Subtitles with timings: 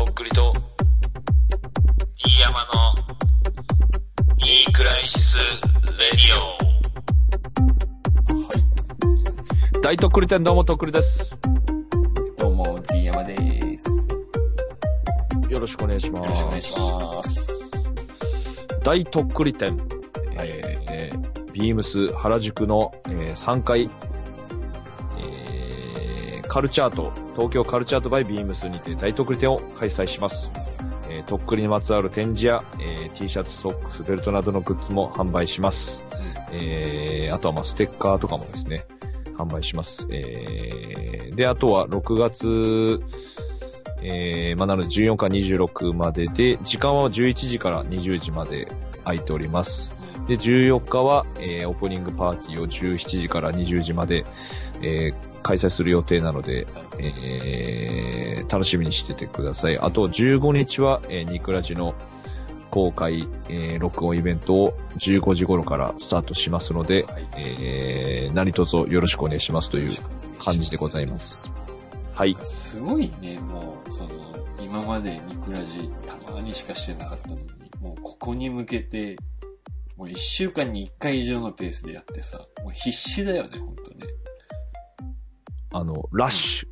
[0.00, 0.50] とっくりと、
[2.16, 2.94] 飯山の、
[4.46, 5.44] いいクライシス・レ
[6.12, 6.20] ディ
[9.76, 9.80] オ。
[9.82, 11.36] 大とっくり店どうもとっくりです。
[12.38, 13.36] どうも、D 山で
[13.76, 14.08] す。
[15.50, 16.22] よろしくお願いします。
[16.22, 17.58] よろしくお願いします。
[18.82, 24.09] 大とっくり店、はいえー、ビームス原宿の、えー3階、えー、
[26.50, 30.50] カルチャート、東京カルチャートバイビームスにて大とっくり店を開催します。
[31.08, 36.04] えー、とっくりにまつわる展示や、えー、T シャツ、ソックス、ベルトなどのグッズも販売します。
[36.50, 38.84] えー、あとはまあステッカーとかもですね、
[39.38, 40.08] 販売します。
[40.10, 43.00] えー、で、あとは6月、
[44.02, 48.66] えー、まあ、なので14から26までで、時間は11時から20時まで
[49.04, 49.89] 空いております。
[50.30, 54.24] で、14日は、えー、オープニングパーティーを17時から20時まで、
[54.80, 56.68] えー、開催する予定なので、
[57.00, 59.78] えー、楽しみにしててください。
[59.80, 61.96] あと、15日は、えー、ニクラジの
[62.70, 67.28] 公開、えー、録音イベントを15時頃からスタートしますので、はい。
[67.36, 69.90] えー、何卒よろしくお願いしますという
[70.38, 71.52] 感じでございます。
[72.14, 72.36] はい。
[72.44, 74.10] すごいね、もう、その、
[74.62, 77.40] 今までニクラジたまにしかしてなかったのに、
[77.80, 79.16] もうここに向けて、
[80.00, 84.06] もう一週間に一回以上のペースでやってさ、もう必死だよね、ほんとね。
[85.72, 86.68] あの、ラッシュ。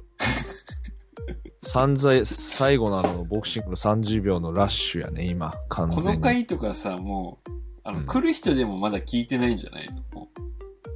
[1.62, 6.20] 散財、最後のあの、ボクシングの30秒のラッシュやね、今、完こ全に。
[6.20, 7.50] の回とかさ、もう、
[7.84, 10.02] あの、うん来る人でもまだ聞いてないんじゃないの？
[10.18, 10.40] もう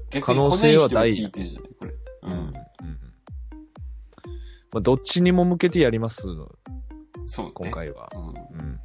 [0.08, 1.70] 逆可能に来ない人が性は大聞いてんじゃない？
[1.78, 1.90] これ。
[1.90, 2.32] ううん。
[2.32, 2.38] うん。
[2.38, 2.52] うん。
[4.72, 6.22] まあ、どっちにも向けてやります、
[7.26, 7.52] そうね。
[7.52, 8.08] 今回は。
[8.14, 8.28] うん。
[8.58, 8.80] うん。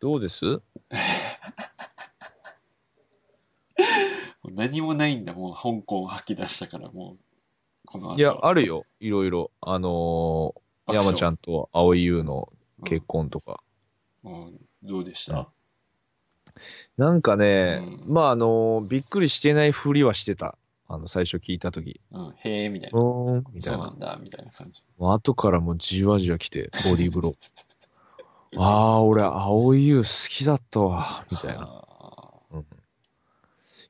[0.00, 0.44] どうです
[4.41, 7.24] もう何もないんだ、もう香港吐き出したから、もう、
[7.86, 8.18] この後。
[8.18, 8.84] いや、あるよ。
[9.00, 9.50] いろいろ。
[9.60, 11.34] あのー、山ちゃん。
[11.34, 12.52] んと青井優の
[12.84, 13.62] 結婚とか。
[14.24, 15.48] うん、どうでした、
[16.96, 20.56] なんかね、うんまあ、あのーびっくりしてないふりはしてた。
[20.88, 22.00] あの、最初聞いたとき。
[22.12, 23.40] うん、へえ、みたいうーな。
[23.40, 23.98] ん、みたいうなん。
[23.98, 24.82] だ、みたいな感じ。
[24.98, 27.34] もう後からもうじわじわ来て、ボディーブロー。
[28.60, 31.62] ああ、俺、青い優好きだったわ、みたいな。
[31.88, 31.91] あ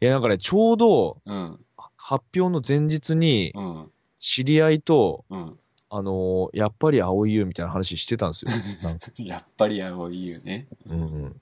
[0.02, 1.60] いや、なんかね、ちょうど、ーうん、
[1.96, 5.58] 発表の前日にう、ん、知り合いと、うん。
[5.94, 8.50] あのーやっぱり青い優みたいな話してたんですよ。
[8.82, 10.66] なんかやっぱり青いよね。
[10.86, 11.40] うんうん、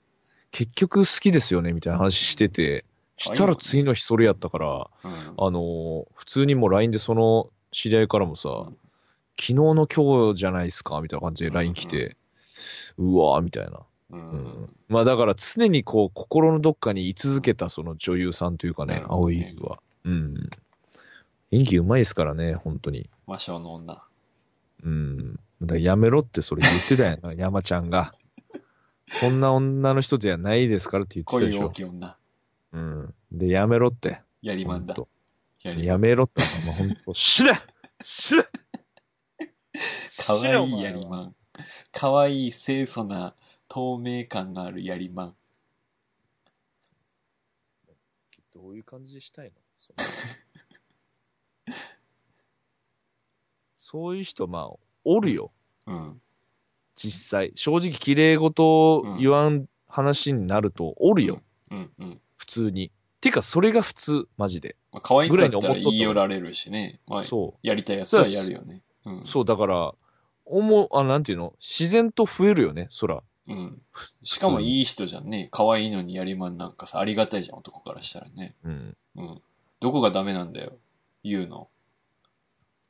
[0.51, 2.85] 結局好きですよね、みたいな話してて、
[3.17, 5.45] したら次の日それやったから、うん。
[5.47, 8.77] あのー普通にもう LINE でその知り合いからもさ、うん
[9.39, 12.15] 昨日の今日じゃないですかみたいな感じで LINE 来て、
[12.99, 13.79] うわーみたいな。
[14.11, 14.15] う。
[14.15, 19.79] うんんまあだから常にこう心のどっかに居続けたその女優さんというかね、青い優は。
[20.03, 20.49] うん。
[21.51, 23.09] 演技うまいですからね、本当に。
[23.27, 24.03] 魔性の女。
[24.83, 25.33] うん。
[25.61, 28.13] だからやめろってそれ言ってたやんな、 山ちゃんが。
[29.07, 31.69] そんな女の人じゃないですからって言ってたで恋大しょ。
[31.71, 32.17] きい女。
[32.71, 33.13] うん。
[33.31, 34.21] で、やめろって。
[34.41, 34.95] やりまんだ
[35.63, 35.73] や。
[35.75, 36.41] やめろって。
[36.65, 37.51] もうほんと、死ね
[38.01, 38.45] 死ね
[40.25, 41.35] かわいいやりまん。
[41.91, 43.35] かわいい清楚な
[43.73, 45.35] 透明感があるやりまん。
[48.53, 49.51] どういう感じでしたいの？
[49.79, 51.75] その
[53.77, 55.53] そういう人、まあ、おるよ。
[55.87, 56.21] うん。
[56.95, 57.53] 実際。
[57.55, 61.41] 正直、綺麗事を言わん話になると、おるよ。
[61.69, 62.21] うん、うん。
[62.35, 62.91] 普通に。
[63.21, 64.75] てか、それが普通、マジで。
[64.91, 66.99] まあ、可愛くぐらないに思っとった言い寄られるしね。
[67.07, 68.81] まあ、そやりたいやつはやるよね。
[69.05, 69.25] うんう。。
[69.25, 69.93] そう、だから、
[70.43, 71.53] 思う、あ、なんていうの？
[71.61, 73.23] 自然と増えるよね、そら。
[73.51, 73.81] うん。
[74.23, 75.49] しかもいい人じゃんね。
[75.51, 78.55] 可愛いのにやりまんなんかさ、ありがたいじゃん、男からしたらね。
[78.63, 78.97] うん。
[79.15, 79.41] うん。
[79.79, 80.73] どこがダメなんだよ。
[81.23, 81.69] 言うの。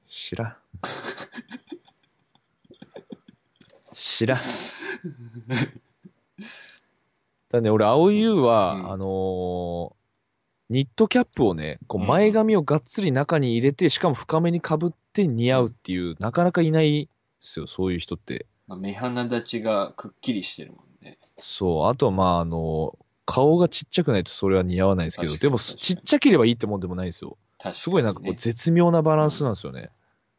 [0.06, 0.56] 知らん。
[3.94, 4.40] 知らん。
[7.50, 10.02] だね、俺、青い優は、うんあのー
[10.72, 17.10] ニットキャップをね、こううん前髪をがっつり中に入れて、しかも深めに被って似合うっていう、なかなかいないで
[17.42, 18.46] すよ、そういう人って。
[18.72, 21.18] まあ、目鼻立ちがくっきりしてるもんね。
[21.40, 21.88] そう。
[21.88, 27.38] あとは、まあ、あの顔がちっちゃくないとそれは似合わないですけど、でも、ちっちゃければいいってもんでもないですよ。
[27.58, 27.74] 確かに、ね。
[27.74, 29.90] すごいなんかこう、絶妙なバランスなんですよね。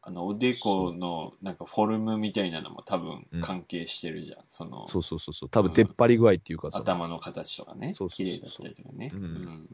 [0.01, 4.39] あの、おでこの、なんかフォルムみたいなのも多分関係してるじゃん。
[4.47, 5.49] その、そうそうそうそう。
[5.49, 6.79] 多分出っ張り具合っていうかさ。
[6.79, 7.93] 頭の形とかね。
[7.93, 9.11] そうそうそう綺麗だったりとかね。
[9.13, 9.69] うん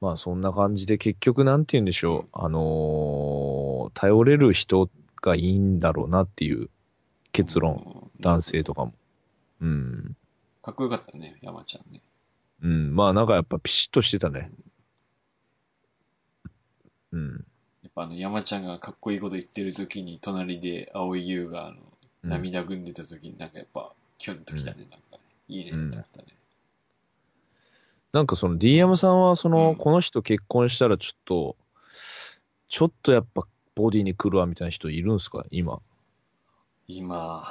[0.00, 2.28] まあそんな感じで結局なんて言うんでしょう。
[2.32, 4.88] あのー頼れる人
[5.22, 6.70] がいいんだろうなっていう
[7.32, 7.74] 結論。
[7.74, 8.94] うん男性とかも。
[9.60, 10.16] うん。
[10.60, 12.00] かっこよかったね、山ちゃんね。
[12.62, 12.96] うん。
[12.96, 14.50] まあなんかやっぱピシッとしてたね。
[17.12, 17.44] うん。
[17.84, 21.76] やっぱあの山ちゃんがかっこいいこと言ってる時に隣で青井優があの
[22.24, 25.18] うん涙ぐんでた時になんかやっぱキュンときたね、なんかね。
[25.48, 26.26] いいね、うんだったね。
[28.12, 31.56] なんかその DM さんはその、うんこの人結婚したらちょっと、
[32.68, 33.46] ちょっとやっぱ
[33.76, 35.44] ボディに来るわみたいな人いるんすか？
[35.52, 35.80] 今。
[36.88, 37.44] 今、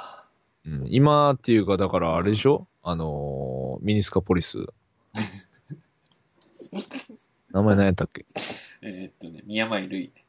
[0.66, 2.66] うん、今っていうか、だからあれでしょ？
[2.82, 4.58] あのーミニスカポリス。
[7.52, 8.22] 名前何やったっけ？
[8.22, 8.24] い
[8.82, 10.24] えーっとね、宮前るいね。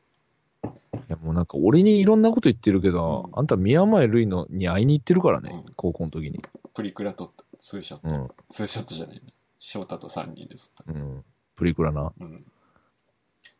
[1.07, 6.39] やもうなんか俺にいろんなこと言ってるけど、うんあんた宮前るいのに会いに行ってるからね、うん高校の時に。
[6.73, 7.43] プリクラ撮った。
[7.59, 8.15] ツーショット。
[8.15, 8.29] うん。
[8.49, 9.21] ツーショットじゃないな。
[9.59, 10.73] 翔太と3人です。
[10.87, 11.25] うん。
[11.55, 12.13] プリクラな。
[12.19, 12.45] うん。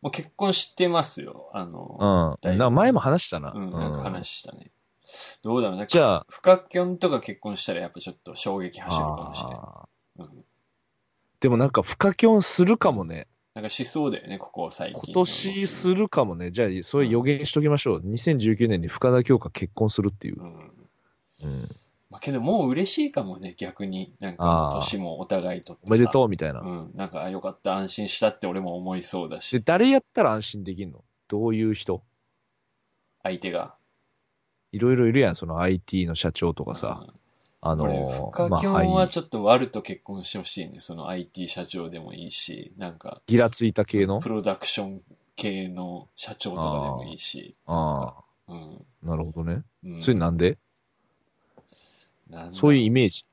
[0.00, 1.50] もう結婚してますよ。
[1.52, 2.50] あの、うん。
[2.50, 3.52] なんか前も話したな。
[3.52, 4.70] うん、なんか話したね。
[5.42, 9.86] どうだろうなんか、じゃあ不可キョンとか結婚したらやっぱちょっと衝撃走るかもしれな
[10.26, 10.30] い。
[10.36, 10.44] うん。
[11.40, 13.26] でもなんか不可キョンするかもね。
[13.54, 15.02] なんかしそうだよね、ここ最近。
[15.04, 16.52] 今年するかもね。
[16.52, 18.00] じゃあ、それ予言しときましょう。
[18.00, 20.44] 2019年に深田恭子結婚するっていうう。
[20.44, 20.48] ん。
[21.42, 21.68] うん。
[22.10, 24.14] まあ、けどもう嬉しいかもね、逆に。
[24.20, 26.60] なんか年もお互いとおめでとうみたいな。
[26.60, 26.90] うん。
[26.94, 31.02] なんか、あ、よかった、安心したって俺も思いそうだで、し、誰やったら安心できんの？
[31.26, 32.04] どういう人？
[33.24, 33.74] 相手が。
[34.72, 37.04] いろいろいるやん、その IT の社長とかさ。
[37.06, 37.20] うん
[37.62, 40.80] あの深キョンまあはちょっと悪と結婚してほしいね。
[40.80, 44.20] その IT 社長でもいいし、なんか、ギラついた系の？
[44.20, 45.02] プロダクション
[45.36, 47.54] 系の社長とかでもいいし。
[47.66, 48.14] あ
[48.48, 48.78] うん。
[49.02, 49.62] あ、なるほどね。
[49.84, 50.56] うんそれなんで？
[52.30, 53.26] なんだそういうイメージ。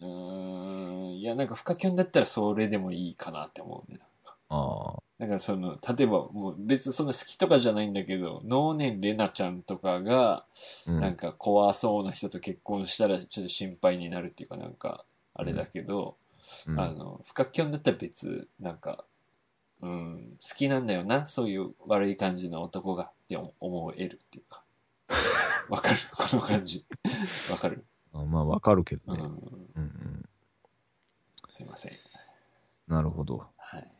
[0.00, 1.18] うーん。
[1.18, 4.00] いや、なんか、深キョンだったらそれでもいいかなって思うね。
[4.48, 5.02] ああ。
[5.20, 10.46] だからその、例えば、もう別にそんな好きとかじゃないんだけど、能年レナちゃんとかが、
[10.86, 16.16] うんなんか怖そうな人と結婚したらちょっと心配になるっていうかなんか、あれだけど、
[16.66, 19.04] うんあの、不可キョンだったら別、なんか、
[19.82, 24.62] うん、好きなんだよな、そういう悪い感じの男がって思えるっていうか。
[25.68, 25.98] わかる？
[26.16, 26.86] この感じ。
[27.50, 27.84] わかる？
[28.14, 29.20] あまあ、わかるけどね。
[29.22, 29.26] うん。
[29.26, 29.38] うん
[29.76, 30.28] うん。
[31.50, 31.92] すいません。
[32.88, 33.46] なるほど。
[33.58, 33.92] はい。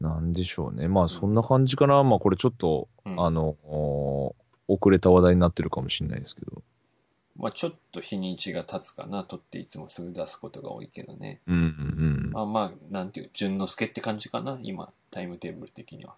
[0.00, 0.88] なんでしょうね。
[0.88, 2.02] まあ、そんな感じかな。
[2.04, 4.36] まあ、これちょっと、うんあの、お
[4.68, 6.62] 遅れた話題になってるかもしれないですけど。
[7.36, 11.40] まあちょっと日にちが経つかな、とっていつもすぐ出すことが多いけどね。
[11.46, 12.30] うんうんうん。
[12.32, 16.14] まあまあ、なんていう、淳之介って感じかな、今、タイムテーブル的には。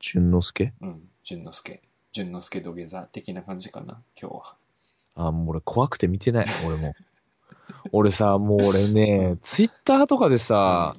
[0.00, 1.80] 淳之介うん、淳之介。
[2.12, 4.54] 淳之介土下座的な感じかな、今日は。
[5.14, 6.94] あ、もう俺怖くて見てない、俺も。
[7.92, 10.96] 俺さ、もう俺ね、 ツイッターとかでさ、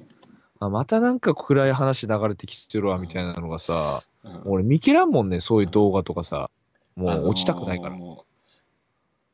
[0.60, 6.50] あまたなんか暗い話流れてきてるわ、みたいなのがさ、うん、俺見切らんもんね、そういう動画とかさ。
[6.96, 7.94] もう落ちたくないから。
[7.94, 8.26] あのー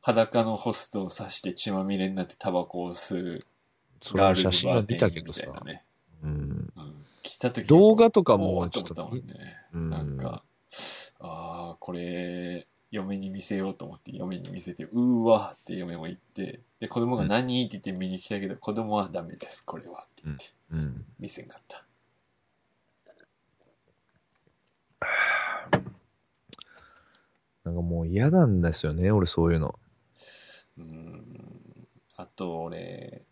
[0.05, 3.45] 裸のホストを刺して血まみれになってタバコを吸う
[4.01, 5.47] そガールズの写真は見たけどさ。
[6.25, 6.31] うん。
[6.31, 6.73] うん、
[7.23, 9.57] 来た時動画とかもちょっとね。
[9.73, 10.43] うんなんか、
[11.21, 21.05] ああ、これ、嫁に見せようと思って嫁に見せて、うーわーって嫁も言って、で、子供が何って言って見に来たけど、子供はダメです、これはって言って、うん。
[21.19, 21.85] 見せんかった。
[27.65, 29.79] なんかもう嫌なんですよね、俺そういうの。
[30.77, 31.89] うーん。
[32.17, 33.23] あと、俺、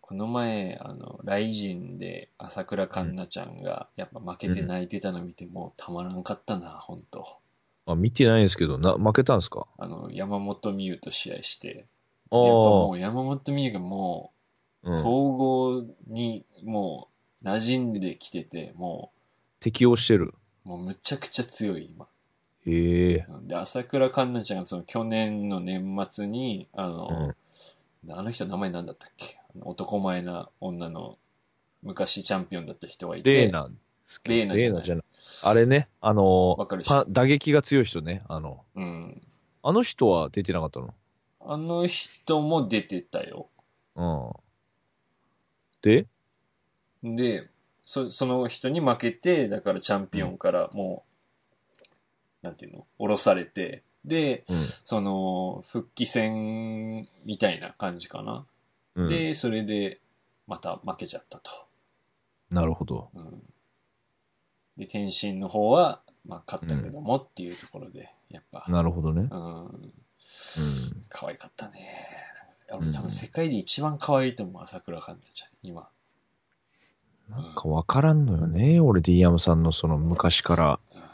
[0.00, 7.38] この前、あの、ライジンで朝倉環奈ちゃんが、やっぱ負けて泣いてたの見て、もうたまらんかったな、ほんと。
[7.86, 9.66] あ、見てないんですけど、な、負けたんですか？
[9.78, 11.86] あの、山本美優と試合して、
[12.30, 12.96] あやっぱもあ。
[12.96, 14.32] う山本美優がも
[14.82, 17.08] う、うん総合にも
[17.42, 19.10] う馴染んできてて、も
[19.58, 20.32] 適応してる。
[20.64, 22.06] う、もうむちゃくちゃ強い、今。
[22.66, 23.26] へえ。
[23.42, 27.34] で、朝倉環奈ちゃんがその去年の年末に、あの、
[28.08, 29.38] あの人名前なんだったっけ？
[29.62, 31.18] 男前な女の
[31.82, 33.30] 昔チャンピオンだった人がいて。
[33.30, 33.68] レーナ。
[34.24, 35.04] レーナじゃないない。
[35.42, 38.22] あれね、あのわかる、パ打撃が強い人ね。
[38.28, 39.22] あの、うん。
[39.62, 40.94] あの人は出てなかったの？
[41.40, 43.48] あの人も出てたよ。
[43.96, 44.30] うん。
[45.82, 46.06] で？
[47.02, 47.48] で、
[47.82, 51.04] そその人に負けて、だからチャンピオンからも
[52.42, 52.86] う、なんていうの？
[52.98, 54.56] 降ろされて、で、うん。
[54.84, 58.46] その、復帰戦みたいな感じかな。
[58.94, 59.08] うん。
[59.08, 60.00] で、それで、
[60.46, 61.50] また負けちゃったと。
[62.50, 63.10] なるほど。
[63.14, 63.42] うん。
[64.76, 69.28] で、天心の方は、まあ、勝ったけどもっていうところで、やっぱ、なるほどね。
[69.30, 69.82] うん、うん。
[71.08, 72.08] 可愛かったね。
[72.72, 75.88] ん俺多分世界で一番可愛いと思う、朝倉環奈ちゃん、今。
[77.30, 78.80] なんかわからんのよね。
[78.80, 81.06] 俺、ディアムさんのその昔から、うん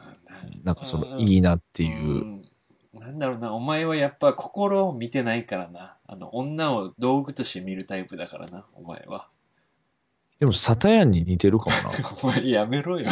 [0.64, 2.24] なんかその、いいなっていう。
[2.24, 2.42] ん
[2.94, 5.96] なんだろうな、お前はやっぱ心を見てないからな。
[6.06, 9.28] あの、女を道具として見るタイプだからな、お前は。
[10.42, 11.96] でも、サタヤンに似てるかもな。
[12.20, 13.08] お前やめろよ。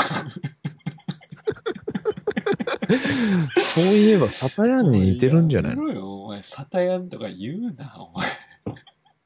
[3.56, 5.82] そういえば、サタヤンに似てるんじゃないの？
[5.82, 6.42] やめろよ、お前。
[6.42, 8.28] サタヤンとか言うな、お前。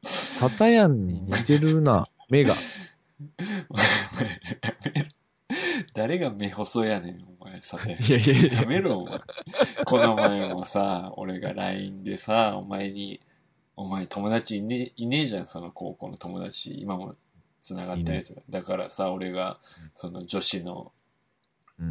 [0.02, 2.52] サタヤンに似てるな、目が。
[3.70, 3.90] お前や
[4.94, 5.08] めろ
[5.94, 8.04] 誰が目細やねん、お前、サタヤン。
[8.04, 9.18] いやいやいややめろ、お前。
[9.86, 13.22] この前もさ、俺が LINE でさ、お前に、
[13.76, 16.78] お前友達いねいねえじゃん、その高校の友達。
[16.78, 17.16] 今も
[17.64, 18.42] 繋がったやつが。
[18.50, 19.58] だからさ、俺が、
[19.94, 20.92] その女子の、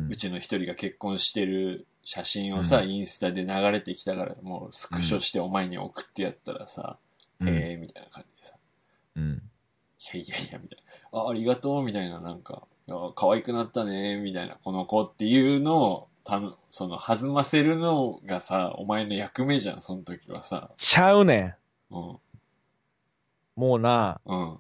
[0.09, 6.97] うちの一人が結婚してる写真をさ、うインスタで流れてきたから、もうスクショしてお前に送ってやったらさ、
[7.39, 8.55] うんへえ、みたいな感じでさ、
[9.15, 9.23] うん。
[9.33, 11.19] いやいやいや、みたいな。
[11.19, 20.69] あ、ありがとう、みたいな、なんか、いや可愛くなったね、みたいな、この子っていうのを、たの、その、弾ませるのがさ、お前の役目じゃん、その時はさ。
[20.77, 21.55] ちゃうね
[21.89, 22.19] うん、ん。
[23.55, 24.57] もうな、うん、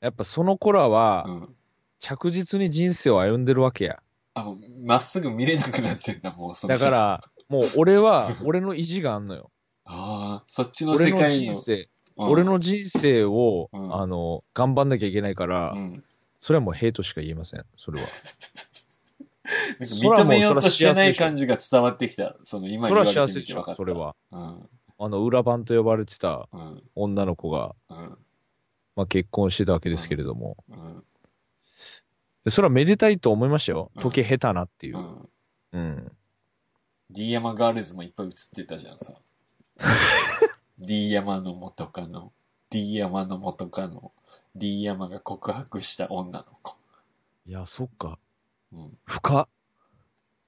[0.00, 1.54] やっぱその子らはう、ん。
[1.98, 4.00] 着実に人生を歩んでるわけや。
[4.34, 9.50] あ、まっすぐ見れなくなってんだ、もうそのだか、ら、もう俺は、 俺の意地があんのよ。
[9.84, 11.52] ああ、そっちの俺の世界の。
[11.54, 16.04] 人生、うん俺、の人生を、うんあの、頑張んなきゃいけないから、うん。
[16.38, 17.64] それはもうヘイトしか言えません。
[17.76, 18.06] それは。
[19.80, 22.36] 認めようとしてない感じが伝わってきた。
[22.44, 23.76] その今それは言われてみ幸せでしょ、て分かった。
[23.76, 24.16] それは。
[24.32, 24.68] うん。
[25.00, 26.82] あの、裏番と呼ばれてたうん。
[26.94, 28.18] 女の子が、うん。
[28.98, 31.04] まあ、結婚してたわけですけれども、うん。
[32.44, 34.02] でそれはめでたいと思いましたようん。
[34.02, 35.00] 時計下手なっていうう。
[35.00, 35.30] ん。
[35.72, 36.12] うん。
[37.08, 39.14] D 山ガールズもいっぱい映ってたじゃんさ。
[40.80, 42.32] D 山の元カノ、
[42.70, 44.10] D 山の元カノ、
[44.56, 46.76] D 山が告白した女の子。
[47.46, 48.18] いや、そっか。
[48.72, 48.98] うん。
[49.04, 49.48] 深っ。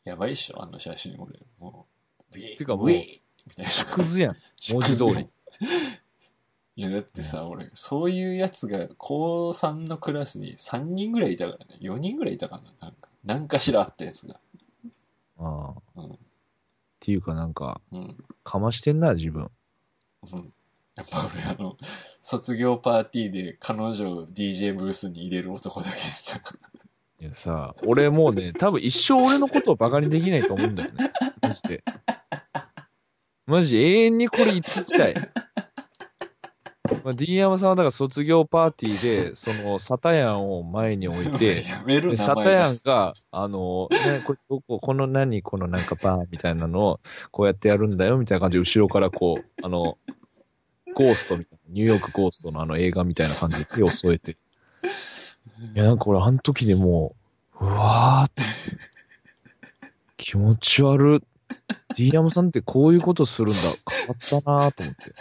[0.03, 1.39] やばいっしょ、あの写真俺。
[1.61, 1.87] も
[2.33, 2.37] う。
[2.37, 3.71] てかもうウィーみたいな。
[3.71, 4.37] 縮図やん。
[4.73, 5.29] 文字通り。
[6.81, 11.77] いや、だってさ、俺、そういうやつが、高3のクラスに3人ぐらいいたからね。
[11.83, 12.63] 4人ぐらいいたかな。
[12.81, 14.41] なんか、何かしらあったやつが。
[15.39, 16.01] ああ。
[16.01, 18.17] うんっていうかなんか、うん。
[18.45, 19.51] かましてんな、自分。
[20.33, 20.53] うん。
[20.97, 21.77] やっぱ俺、あの、
[22.21, 26.41] 卒業パーティーで彼女を DJ ブースに入れる男だけどさ。
[27.21, 31.11] いやさ、俺もうね、多分一生俺のことをバカにできないと思うんだよね。
[31.43, 31.85] マジで。
[33.47, 35.15] マジ永遠にこれ言ってきたい。
[37.05, 41.65] まあ、D 山さんはだから卒業パーティーで、 その、サタヤンを前に置いて、
[42.17, 49.99] サタヤンが、あの、ね、ここここの何、このなんかバーみたいなのを、こうやってやるんだよ、みたいな感じで、後ろからこう、あの、
[50.95, 54.37] ゴーストみたいな、ニューヨークゴーストのあの映画みたいな感じで手を添えて。
[55.75, 57.15] いや、なんか俺、あの時でも
[57.61, 58.43] う、うわーって、
[60.17, 61.21] 気持ち悪い。
[61.97, 63.61] D 山さんってこういうことするんだ。
[63.89, 65.15] 変わったなーと思って。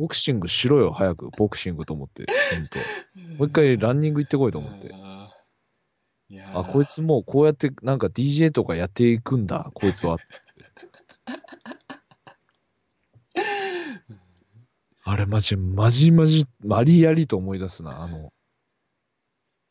[0.00, 1.28] ボクシングしろよ、早く。
[1.36, 2.24] ボクシングと思って。
[2.54, 2.78] ほんと。
[3.38, 4.94] もう一回ランニング行ってこいと思って。
[4.94, 10.16] あこいつもうこうやってなんか DJ とかやっていくんだ、こいつは。
[15.02, 18.32] あれマジ、マジマジ、マリやりと思い出すな、あの。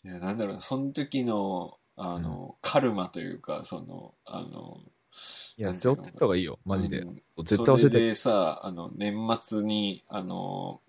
[0.03, 4.77] いや、なんだろう、その時の、あの、カルマというか、その、あの、
[5.57, 6.99] いや、背負ってった方がいいよ、マジで。
[6.99, 7.81] うん絶対忘れて。
[7.81, 10.81] それでさ、あの、年末に、あの、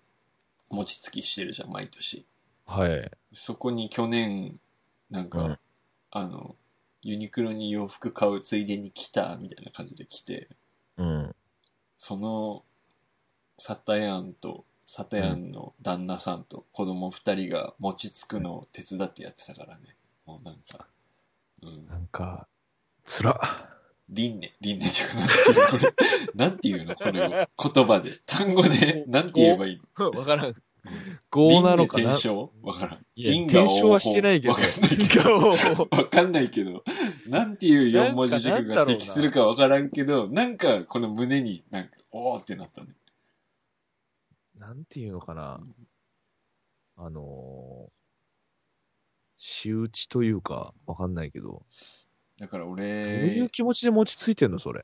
[0.69, 2.25] 餅つきしてるじゃん、毎年。
[2.65, 3.11] はい。
[3.33, 4.59] そこに去年、
[5.09, 5.59] なんか、うん
[6.13, 6.55] あの、
[7.01, 10.49] ユニクロに洋服買うついでに来た、みたいな感じで来て、
[10.97, 11.35] うん。
[11.97, 12.63] その、
[13.57, 19.95] サタヤンと、サタヤンの旦那さんと子供二人が餅つくのを手伝ってやってたからね。
[20.25, 20.85] もうなんか、
[21.63, 21.87] うん。
[21.87, 22.47] なんか、
[23.05, 23.39] つら。
[24.09, 25.91] 輪廻、輪廻っていうか、
[26.35, 27.29] なんていうのこれ、を。
[27.29, 28.11] 言葉で。
[28.25, 30.11] 単語で、なんて言えばいいの？
[30.19, 30.55] わからん。
[31.31, 32.15] 5なのかな？
[32.15, 33.05] 転生わからん。
[33.15, 34.53] いや、転生はしてないけど。
[34.53, 35.87] わかんないけど。
[35.91, 36.83] わかんないけど、
[37.27, 42.95] なんていう四文字熟語が適するかわからんけど、なんかこの胸になんか、おーってなったね。
[44.55, 45.59] なんていうのかな？
[46.97, 47.91] あのー、
[49.37, 51.63] 仕打ちというか、わかんないけど、
[52.41, 54.83] だからどう俺、いう気持ちで餅ついてんの、それ？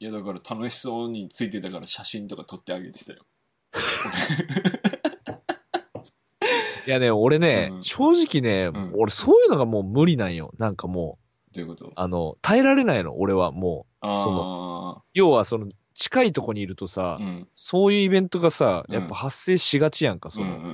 [0.00, 3.26] いやだから楽しそうについてたから写真とか撮ってあげてたよ。
[6.86, 10.54] いやね、俺ね、うん正直ね、ん俺そういうのがもう無理なんよ。
[10.56, 11.18] なんかも
[11.52, 11.92] う、どういうこと？
[11.94, 14.06] あの、耐えられないの、俺はもう。
[14.06, 17.46] あその、要はその、近いとこにいるとさ、あ、うん。
[17.54, 20.66] そういうイベントがさ、うんやっぱ発生しがちやんか、その、うんうんう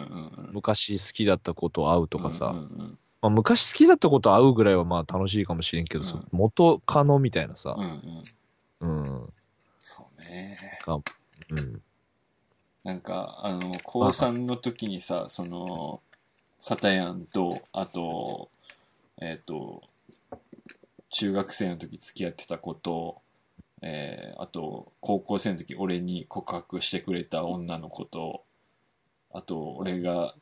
[0.42, 0.52] んうん。
[0.52, 8.25] 昔好きだった子と会うとかさ、うんうんうんまあ、昔好きだった子と会うぐらいはまあ楽しいかもしれんけど、うん元カノみたいなさう、ん
[8.80, 9.00] うん。
[9.00, 9.32] うん、
[9.82, 10.56] そうね。
[11.50, 11.82] うん。
[12.84, 16.00] なんか、あの、高3の時にさ、その、
[16.60, 18.48] サタヤンと、あと、
[19.20, 19.82] えっ、と、
[21.10, 23.20] 中学生の時付き合ってた子と、
[23.82, 28.44] えーあと、高校生の時俺に告白してくれた女の子と、
[29.32, 30.34] あと、俺が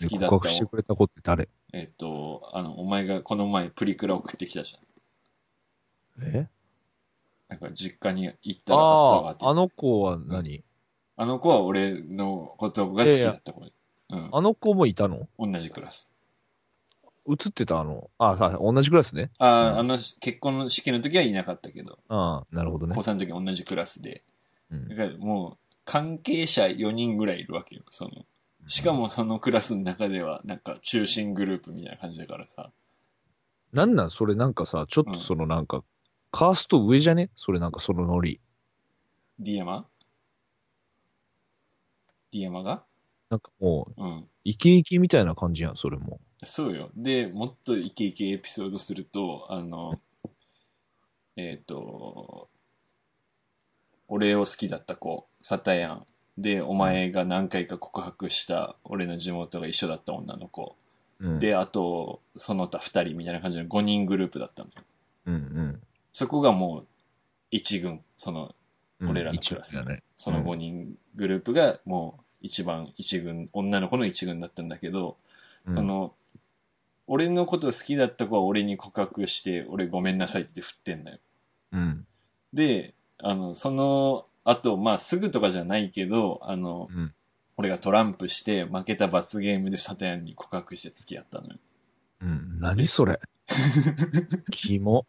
[0.00, 1.48] 好きだった告白してくれた子って誰？
[1.72, 6.24] えっ、と、あの、お前がこの前プリクラ送ってきたじゃん。
[6.24, 6.48] え？
[7.48, 10.64] なんか実家に行ったらあったわってあの子は何、
[11.16, 13.62] あの子は俺のことが好きだった子。
[14.10, 14.28] うん。
[14.32, 15.28] あの子もいたの？
[15.38, 16.12] 同じクラス。
[17.28, 17.78] 映ってた？
[17.78, 19.30] あの、あ、さ、同じクラスね。
[19.38, 23.02] ああ、うんあの、結婚の式の時はいなかったけど、ああ、なるほどね高。
[23.02, 24.22] 3の時は同じクラスで。
[24.70, 27.82] うんだからもう、関係者4人ぐらいいるわけよ。
[27.90, 28.10] その、
[28.66, 32.70] しかもそのクラスの中では、なんか中心グループみたいな感じだからさ。
[33.72, 35.82] なんなんそれなんかさ、ちょっとそのなんか、
[36.30, 37.30] カースト上じゃね？
[37.36, 38.40] それなんかそのノリ。
[39.38, 39.86] ディアマ
[42.32, 42.84] ディアマが？
[43.30, 44.28] なんかもう、うん。
[44.44, 46.20] イケイケみたいな感じやん、それも。
[46.42, 46.90] そうよ。
[46.96, 50.00] で、もっとイケイケエピソードすると、あの、
[51.36, 52.48] えっ、と、
[54.08, 56.06] 俺を好きだった子、サタヤン。
[56.38, 60.76] で、お前が何回か告白した俺の地元が一緒だった女の子。
[61.20, 61.38] うん。
[61.38, 64.82] で、あと、その他二人みたいな感じの5人グループだったのよ。
[65.26, 65.80] うん
[66.12, 66.86] そこがもう
[67.50, 68.54] 一軍、その、
[69.00, 69.10] うん。
[69.10, 70.02] 俺らのクラス一番だね。
[70.16, 75.16] その5人グループがもう一番一軍、女の子の一軍だったんだけど、
[75.66, 76.14] うんそ、の、
[77.06, 81.18] 俺のこと好きだった子は俺に告白して、俺ごめんなさいって振ってんだよ。
[81.72, 82.06] うん。
[82.52, 87.12] で、あの、その後、まあすぐとかじゃないけど、あの、うん。
[87.56, 91.56] 俺がトランプして負けた罰ゲームでサタヤンに告白して付き合ったのよ。
[92.22, 92.60] うん。
[92.60, 93.20] 何それ。
[94.50, 95.06] キモ。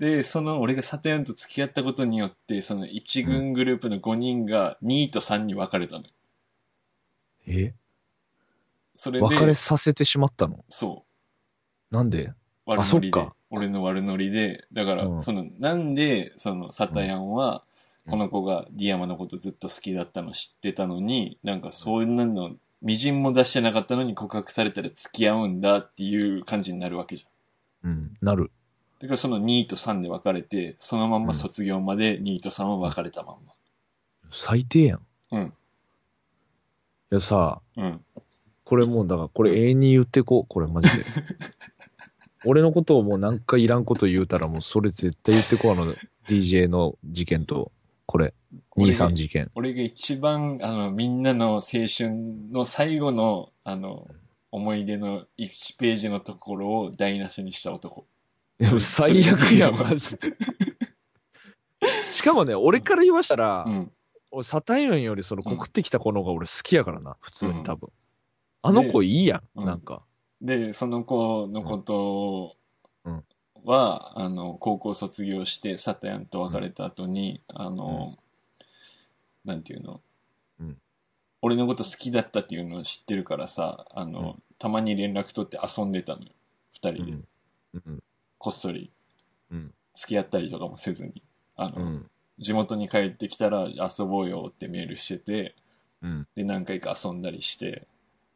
[0.00, 6.08] で、その俺がサタヤンと付き合ったことによって、その一軍グループの5人が2位と3に分かれたのよ。
[7.46, 7.74] え？
[8.94, 10.64] それで、別れさせてしまったの？
[10.68, 11.04] そ
[11.90, 11.94] う。
[11.94, 12.32] なんで？
[12.64, 13.28] 悪ノリで。
[13.50, 14.66] 俺の悪ノリで。
[14.72, 17.71] だから、うんその、なんで、その、サタヤンは、うん
[18.08, 27.90] この子がディアマのことずっと好きだったの知ってたのに、なんかそういうの、微塵も出してなかったのに告白されたら付き合うんだっていう感じになるわけじゃん。
[27.90, 28.16] うん。
[28.20, 28.50] なる。
[29.00, 33.52] だからその2位と3で分かれて、そのまんま卒業まで2位と3は分かれたまんま。
[34.32, 35.00] 最低やん。
[35.30, 35.52] うん。
[37.12, 38.00] いやさ、うん。
[38.64, 40.46] これもう、だから、これ永遠に言ってこう。
[40.48, 41.04] これマジで。
[42.46, 45.72] 俺のことをもう何回いらんこと言うたらもうそれ絶対言ってこう。
[45.72, 45.94] あの、
[46.26, 47.70] DJ の事件と、
[48.12, 48.34] これ、
[48.76, 49.50] 23事件。
[49.54, 52.10] 俺が一番、あの、みんなの青春
[52.52, 54.06] の最後の、あの、
[54.50, 58.06] 思い出の1ページのところを台無しにした男。
[58.58, 60.36] でも最悪やん、マジで。
[62.12, 63.90] しかもね、俺から言わしたら、うん。
[64.30, 67.88] 俺サタイヨンよりその告ってきた子の方が俺好きやからな、普通に多分。
[68.60, 70.02] あの子いいやん、うんなんか。
[70.42, 72.61] で、その子のことうん
[73.64, 78.18] は、あの、高校卒業して、サタヤンと別れた後に、あの、
[79.44, 80.00] なんていうの、
[80.60, 80.76] うん
[81.44, 86.28] 俺のこと好きだったっていうのを知ってるからさ、あの、うんたまに連絡取って遊んでたのよ。
[86.72, 87.10] 二人で。
[87.10, 87.24] うん。
[87.74, 88.02] うん。
[88.38, 88.92] こっそり。
[89.50, 91.20] うん付き合ったりとかもせずに。
[91.56, 92.10] あの、うん。
[92.38, 95.56] 地元に帰ってきたら遊ぼうよってメールしてて、
[96.00, 96.28] うん。
[96.36, 97.88] で、何回か遊んだりして、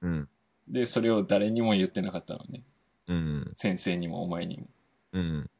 [0.02, 0.28] うん。
[0.68, 2.62] で、それを誰にも言ってなかったのね。
[3.06, 3.52] うん。
[3.56, 4.66] 先生にもお前にも。
[5.12, 5.50] うん。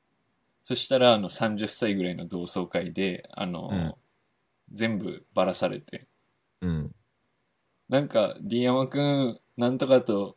[0.63, 3.95] そしたら、あの、30歳ぐらいの同窓会で、あの、うん
[4.73, 6.09] 全部ばらされて、
[6.61, 6.93] うん。
[7.89, 10.37] なんか、ディヤマくん、なんとかと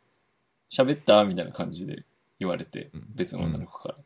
[0.70, 1.24] 喋った？
[1.24, 2.04] みたいな感じで
[2.38, 3.96] 言われてうん、別の女の子から。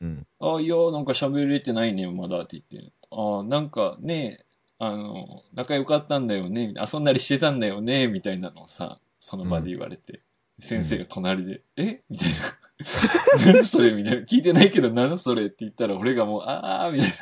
[0.00, 0.26] うん。
[0.40, 2.90] ああ、いや、なんか喋れてないね、まだって言って。
[3.10, 4.46] ああ、なんかね、
[4.78, 10.22] あの、仲良かったんだよね、遊んだりしてたんだよね、みたいなのをさ、その場で言われて。
[10.60, 12.00] 先生が隣で、え？
[12.08, 12.34] みたいな。
[13.44, 14.20] 何それみたいな。
[14.22, 17.14] 聞いてないけど何それって言ったら俺がもう、ああみたいな。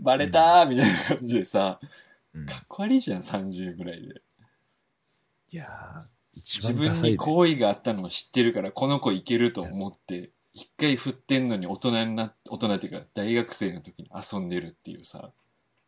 [0.00, 1.80] バレたーみたいな感じでさ、
[2.34, 4.22] うんかっこ悪いじゃん、30ぐらいで。
[5.50, 7.12] いやー、一自分番ダサい、ね。
[7.12, 15.32] に好意があったのを知ってるから、この子いけると思って、一回振ってんのに大人になっ、大人っていうか大学生の時に遊んでるっていうさ、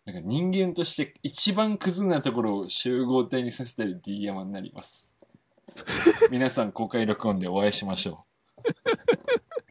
[0.04, 5.14] なんか人間として一番クズなところを集合体にさせたり D 山になります。
[6.30, 8.24] 皆さん公開録音でお会いしましょ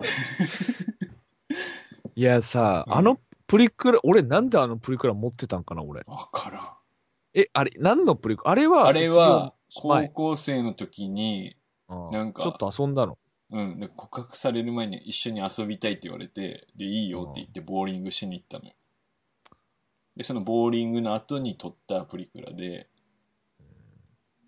[2.16, 6.04] いやさ、うんあのプリクラ、俺なんであのプリクラ持ってたんかな、俺。
[6.08, 6.10] う。
[6.10, 6.70] わからん。
[7.34, 8.52] え、あれ、何のプリクラ？
[8.52, 11.58] あれは、あれは高校生の時に、
[11.90, 13.18] うんなんかちょっと遊んだの。
[13.50, 18.74] うん、で告白される前に一緒に遊びたいって言われて、で、いいよって言ってボーリングしに行ったのよ。
[20.16, 22.88] で、そのボーリングの後に撮ったプリクラで、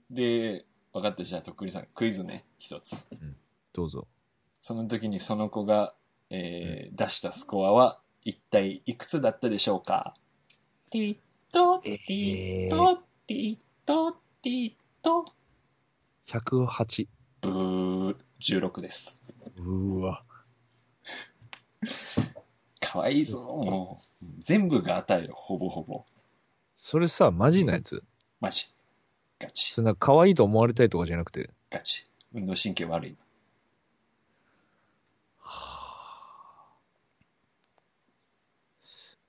[0.09, 1.25] で、分かった。
[1.25, 3.05] じゃあ、とっくりさん、クイズね、一つ。
[3.73, 4.07] どうぞ。
[4.65, 5.93] その時にその子が、
[6.29, 10.15] えー出したスコアは、一体いくつだったでしょうか？
[10.89, 11.17] ティッ
[11.51, 15.25] ト、ティット、ティット、ティット。
[16.27, 17.07] 108。
[17.41, 19.21] ブー、16です。
[19.57, 20.23] うーわ。
[22.79, 24.25] かわいいぞ、もう。
[24.39, 26.05] 全部が当たるよ、ほぼほぼ。
[26.77, 28.01] それさ、マジなやつ？
[28.39, 28.73] マジ。
[29.39, 29.81] ガチそ。
[29.81, 31.49] んな可愛いと思われたいとかじゃなくて？
[31.69, 32.07] ガチ。
[32.33, 33.17] 運動神経悪い。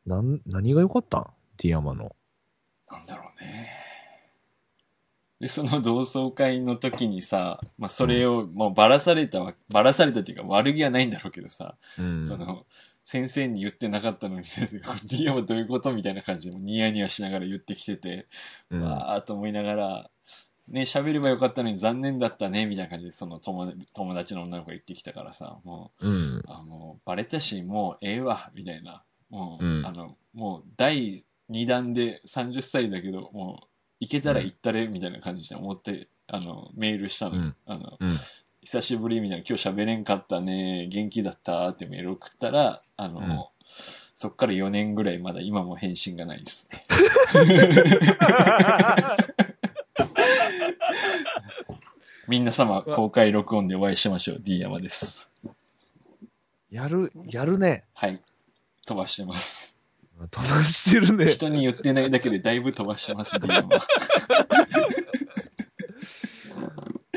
[0.06, 1.26] なん、何が良かったん？
[1.56, 2.14] ティヤマの。
[2.90, 3.70] なんだろうね。
[5.40, 12.26] で、その同窓会の時にさ、まあ、それをもうばらされたわ、ばらされたっていうか悪気はないんだろうけどさ、うん。
[12.26, 12.66] その、
[13.02, 15.92] 先生に言ってなかったのに先生が、ディアはどういうこと？
[15.92, 18.26] みたいな感じで、ニヤニヤしながら言ってきてて、
[18.70, 20.10] うん、わーっと思いながら、
[20.68, 26.42] ね、喋ればよかったのに残念だったね、みたいな感じで、その友達友達の女の子が言ってきたからさ、もう、うん。
[26.46, 29.02] あもうバレたし、もうええわ、みたいな。
[29.30, 33.66] もう、うんあの、もう第2弾で30歳だけど、もう、
[34.00, 37.36] 行けたら行ったれ、みたいな感じで思って、あの、メールしたの。
[37.36, 38.18] うんあの、うん。
[38.62, 43.44] 久しぶりみたいな、今日喋れんかったね、元気だったってメール送ったら、あの、うん
[44.16, 46.86] そっから4年ぐらいまだ今も返信がないですね。
[52.28, 54.38] みんな様、公開録音でお会いしましょう。
[54.40, 55.30] D 山です。
[56.70, 57.84] やる、やるね。
[57.94, 58.20] はい。
[58.84, 59.78] 飛ばしてます。
[60.30, 61.32] 飛ばしてるね。
[61.32, 63.68] 人に言ってないだけでだいぶ飛ばしてます、山。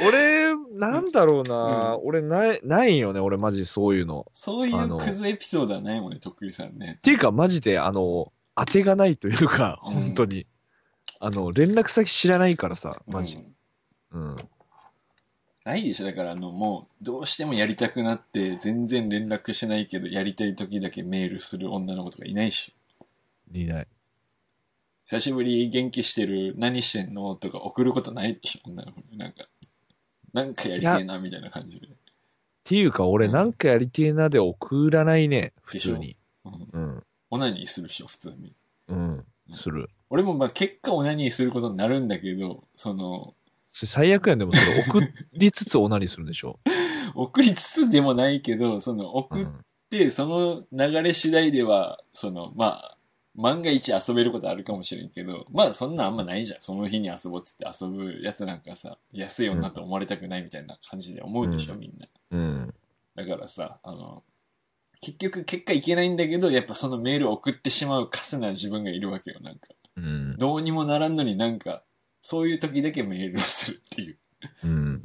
[0.08, 4.28] 俺、なんだろうな、俺ない、ないよね、俺マジそういうの。
[4.32, 7.02] そういあのうクズエピソードはないもんね、とっくりさんねっ。
[7.02, 10.48] ていうかマジで、あの、当てがないというか、うん本当に。
[11.20, 13.38] あの、連絡先知らないからさ、マジ
[14.12, 14.18] う。
[14.20, 14.36] んうん。
[15.68, 22.74] ないでしょだからあの、もう、どうしてもやりたくなって、全然連絡しないけど、やりたい時だけメールする女の子とかいないし。
[23.52, 23.88] いない。
[25.08, 29.18] 久しぶり元気してる何してんのとか送ることないでしょ女の子に。
[29.18, 29.50] なんか、
[30.32, 31.88] なんかやりてえな、みたいな感じで。
[31.88, 31.90] っ
[32.64, 36.16] ていうか、俺うんなんかやりてえなで送らないね、普通に。
[36.46, 36.70] うん。
[36.72, 37.04] うん。
[37.30, 38.54] オナニーするでしょ、普通に。
[38.88, 39.26] うん。
[39.52, 39.90] する。
[40.10, 43.34] 俺もまあ結果オナニーすることになるんだけど、その、
[43.68, 45.02] 最悪やん、でもそれ送
[45.34, 46.60] りつつオナニーするんでしょ？
[47.16, 49.66] 送りつつでもないけど、その送っうん。
[49.90, 52.98] で、その流れ次第では、その、まあ、
[53.36, 56.62] 万が一遊べることあるかもしれんけど、まあそんなんあんまないじゃん。
[56.62, 62.08] その日に遊ぼうっつって遊ぶやつなんかさ、安い女と思われたくないみたいな感じで思うでしょ、うんみんな。
[62.32, 62.74] うん。
[63.16, 64.24] だからさ、あの、
[65.02, 69.68] 結局結果いけないんだけど、やっぱそのメールを送ってしまうカスな自分がいるわけよ、なんか。
[69.98, 70.36] うん。
[70.38, 71.84] どうにもならんのになんか、
[72.30, 74.18] そういう時だけメールをするっていう。
[74.66, 74.70] うん。
[74.70, 75.02] うん。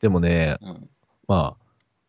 [0.00, 0.90] でもね、うん。
[1.28, 1.64] まあ、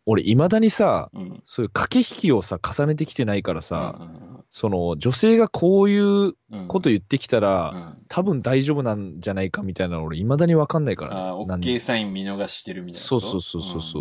[0.06, 1.42] 俺未だにさ、うん。
[1.44, 13.20] そういう駆け引きをさ、重ねてきてないからさ、うんその、女性がこういううん、こと言ってきたら、うん多分大丈夫なんじゃないかみたいなの俺未だにわかんないから、ああ、OK サイン見逃してるみたいなこと？
[13.20, 14.00] そうそうそうそ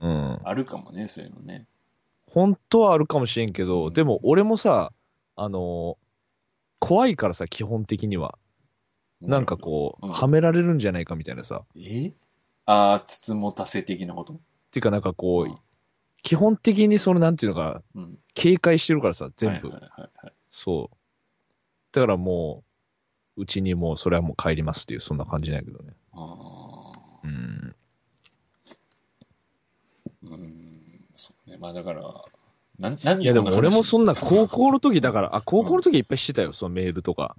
[0.00, 0.40] ううんうん。
[0.42, 1.66] あるかもね、そういうのね。
[2.26, 4.92] 本当はあるかもしれんけど、うんでも俺もさ、
[5.36, 5.96] あの、
[6.80, 8.36] 怖いからさ、基本的には。
[9.20, 11.64] なんかこう、うんはめられるんじゃないかみたいなさ。
[11.76, 12.12] え？
[12.66, 14.34] ああ、つつもたせ的なこと？
[14.34, 14.36] っ
[14.70, 15.56] ていうかなんかこう、うん
[16.22, 18.18] 基本的にそのなんていうのか、うん。
[18.34, 19.68] 警戒してるからさ、全部。
[19.68, 20.32] はいはいはいはい。
[20.48, 20.96] そう。
[21.92, 22.64] だからも
[23.36, 25.92] う、うちにもうそれはもう帰りますっていう、そんな感じなんやけどね。
[26.14, 27.74] ああ、うん。
[30.24, 31.58] うん、そうね。
[31.58, 32.02] まあだから、
[32.80, 37.36] なん、何いやでも俺もそんな高校の時だかから、あ、高校の時いっぱいしてたよ、そのメールとか。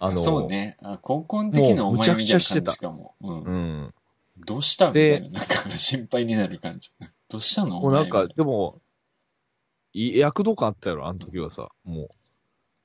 [0.00, 0.76] うん、あのそうね。
[0.82, 3.14] あ高校の時のおもうむちゃく前みたいなちゃしてた感じかも。
[3.20, 3.42] うん。
[3.42, 3.56] う
[3.86, 3.94] ん。
[4.46, 6.90] どうしたみたでいな、なんか心配になる感じ。
[7.28, 7.80] どうしたの？
[7.80, 8.80] もうなんか、でも、
[9.92, 11.68] い躍動感あったやろ、あの時はさ。
[11.84, 12.08] も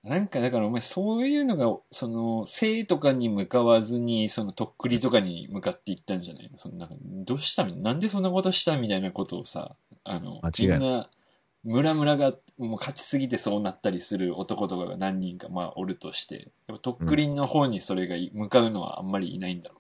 [0.04, 6.58] なんかだからお前そういうのが、その、性とかに向かわずに、そのとっくりとかに向かっていったんじゃないの？
[6.58, 11.10] そのなんか、どうしたみなんでそんなことしたみたいなことをさ、あの、みんな、
[11.64, 19.76] ムラムラがもう勝ちすぎてそうなったりする男とかが何人かまあおるとして、やっぱとっくりんの方にそれが向かうのはあんまりいないんだろ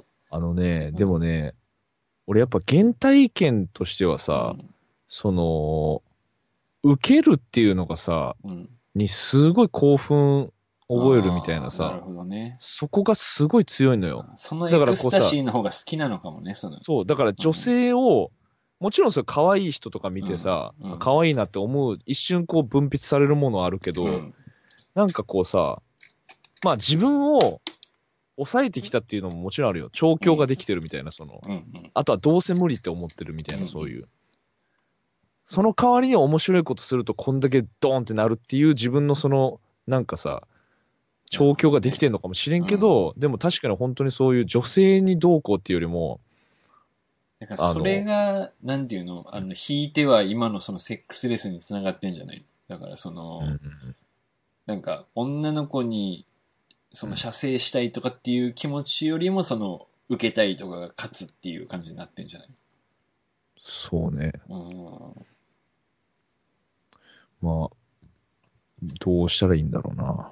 [0.00, 1.54] う、あのね、うんでもね、
[2.26, 4.18] 俺やっぱ原体験としてはう。
[4.18, 4.54] さ、
[5.08, 6.02] その、
[6.82, 8.50] 受けるっていうのがさ、うん。
[8.50, 8.70] うん。
[8.94, 10.52] にすごい興奮
[10.88, 12.56] 覚えるみたいなあーなるさ、ほどね。
[12.60, 14.26] そこがすごい強いのよ。
[14.36, 16.80] そのエだからこうさクスタシーの方が好きなのかもね、その。
[16.82, 18.32] そう、だから女性を、
[18.80, 24.34] もちろんそれ可愛い人とか見てさうんうん、可愛いなって思う、一瞬こう分泌されるものはあるけど、うん。
[24.94, 25.82] なんかこうさ、
[26.64, 27.60] まあ自分を
[28.36, 29.90] 抑えてきたっていうのももちろんあるよ。
[29.92, 31.90] 調教ができてるみたいな、その、うんうん。
[31.92, 34.08] あとはどうせ無理って思ってるみたいうんな、そういう。
[35.44, 40.44] その代わりに面白いことするとこんだけドーンってなるっていう自分のその、なんかさ、
[41.30, 46.20] 調教ができてんのかもしれんけど、でも確かに本当にそういう女性にどうこうっていうよりも、
[47.40, 53.42] だからそれが、なんていうの、あの、引いては今のそのセックスレスにつながってんじゃないだからその、
[54.66, 56.26] なんか、女の子に、
[56.92, 62.48] その、射精したいとかっていう気持ちよりも、その、受けたいとかが勝つっていう感じになってんじゃない？
[63.58, 64.32] そうね。
[64.48, 65.26] うん。
[67.40, 67.70] まあ、
[69.00, 70.30] どうしたらいいんだろうな。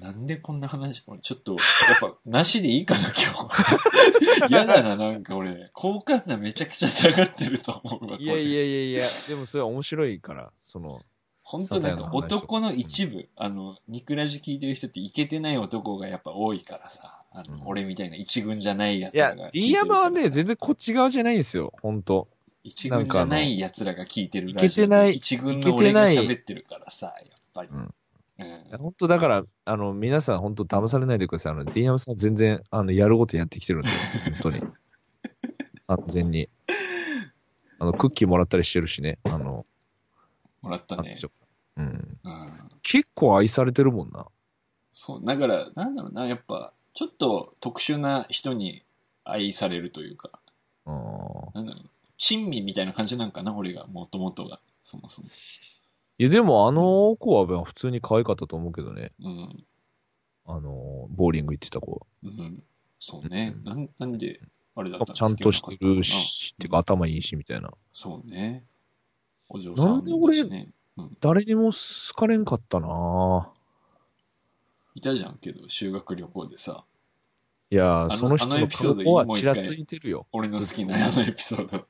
[0.00, 1.60] なんでこんな話、俺ちょっと、やっ
[2.00, 4.48] ぱ、なしでいいかな、今日。
[4.48, 8.18] 嫌だな、なんか俺、好感度めちゃくちゃ下がってると思うわ。
[8.18, 8.60] いやいや。
[8.60, 11.00] やいやいや、でもそれは面白いから、その、
[11.42, 19.90] 本当なんか男の一部、あの、ニクラジ聞いてる人ってイケてない男がやっぱ多いからさ、あの、うん俺みたいな一軍じゃないやついやらが聞いてるからさ。
[19.90, 22.28] D 山はね、全然こっち側じゃないんですよ、本当
[22.64, 27.68] 一軍じゃない奴らが聞いてるイケてない一軍の俺が喋ってるからさ、やっぱり。
[27.70, 27.94] うん
[28.38, 31.52] うん本当だから、あの、皆さん本当騙されないでください。
[31.52, 33.88] あの、D 山さん全然、あの、やることやってきてるんで、
[34.40, 34.62] 本当に。
[35.86, 36.48] 完全に。
[37.78, 39.18] あの、クッキーもらったりしてるしね。
[39.24, 39.66] あの、
[40.62, 41.16] もらったね。
[41.76, 41.84] うん。
[41.84, 42.18] うん。
[42.82, 44.26] 結構愛されてるもんな。
[44.92, 48.84] そう、だから、なんだろうな、やっぱ、ちょっと特殊な人に
[49.24, 50.30] 愛されるというか、
[50.86, 55.28] なんだろう、親身みたいな感じなんかな、俺が、もともとが、そもそも。
[56.18, 59.12] いや、でもあの子は普通に可愛かったと思うけどね。
[59.20, 59.64] うん。
[60.46, 62.06] あの、ボーリング行ってた子。
[62.22, 62.62] うん。
[63.00, 63.54] そうね。
[63.56, 64.40] うんなん、なんで、
[64.74, 67.70] あれだったのちゃんとしてる好し、てきなのか頭いいし、みたいな。
[67.92, 68.64] そうね。
[69.48, 70.40] お嬢さんなんで俺。
[70.40, 71.16] うん。
[71.20, 73.50] 誰にも好かれんかったな
[74.94, 76.84] いたじゃんけど、修学旅行でさ、
[77.70, 80.26] いやその人のあのエピソード顔はちらついてるよ。
[80.32, 81.86] 俺の好きなあのエピソード。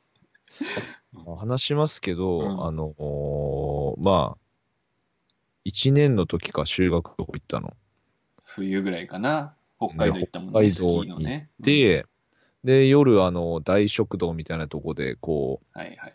[1.38, 4.38] 話しますけど、うんあのーまあ、
[5.64, 7.76] 一年の時か修学旅行行ったの。
[8.44, 9.54] 冬ぐらいかな。
[9.78, 11.50] 北海道行ったもんね、北海道ーのね。
[11.58, 12.06] うん、で、
[12.64, 16.12] で、夜、あの、大食堂みたいなとこで、こはいはいはい。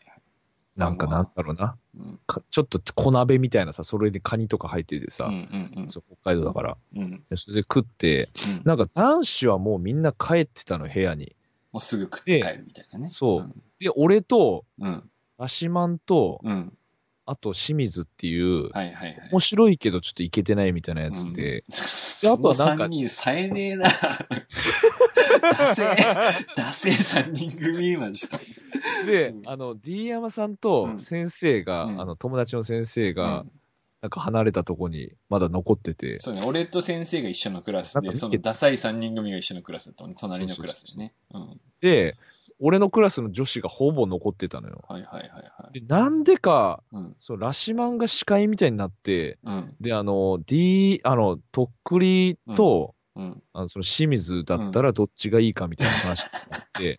[0.78, 1.78] う、なんかなんだろうな。
[1.98, 2.20] うん。
[2.26, 5.38] かちょっと小鍋みたいなさ、それでカニとか入っててさ、うんう
[5.78, 5.88] んうん。
[5.88, 6.78] そう北海道だから。
[6.96, 7.24] うん。
[7.30, 11.36] でそれで食って、うんなんか男子はもうみんな帰ってたの、部屋に。
[11.72, 13.10] もうすぐ食って帰るみたいなね。
[13.10, 15.10] そうで、俺と、うん。
[15.38, 16.52] ラシマンと、うん。
[16.52, 16.78] うん。
[17.30, 19.18] あと清水っていう、はいはいはい。
[19.32, 21.66] 面白いけどちょっといけてないみたいなやつで、
[22.24, 23.90] うん、あとはなんか3人冴えねえな。
[25.42, 25.96] ダセー、
[26.56, 28.40] ダセー3人組までした。
[29.06, 33.52] でう、んあの、D 山さんと先生が、うんあの、友達の先生が、うん
[34.00, 41.14] なんか離れたとこにまだ残ってて、そうね、俺と先生が一緒のクラスで、そのダサい3人組が一緒のクラスだったのね、隣のクラスでね。
[41.34, 41.60] うん。
[41.82, 42.16] で、
[42.60, 44.84] 俺のクラスの女子がほぼ残ってたのよ。
[44.88, 45.80] はいはいはいはい。
[45.80, 47.16] で、なんでか、うん。
[47.20, 49.76] そう、ラシマンが司会みたいになって、うん。
[49.80, 53.44] で、あの、D、あの、とっくりと、うん。
[53.54, 56.98] あの、その清水だったらどっちがいいかみたいな話になって、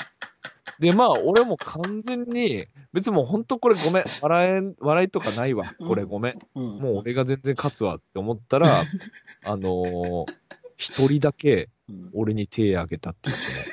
[0.79, 5.65] で、まあ、俺も完全に、別にもう本当これごめん、笑えん、笑いとかないわ。
[5.87, 6.39] これごめん。
[6.55, 6.79] うん。
[6.79, 8.83] もう俺が全然勝つわって思ったら、
[9.43, 10.29] あのー
[10.77, 13.71] 一人だけうん、俺に手挙げたっていうそのあと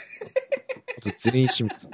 [1.01, 1.89] 全員清水。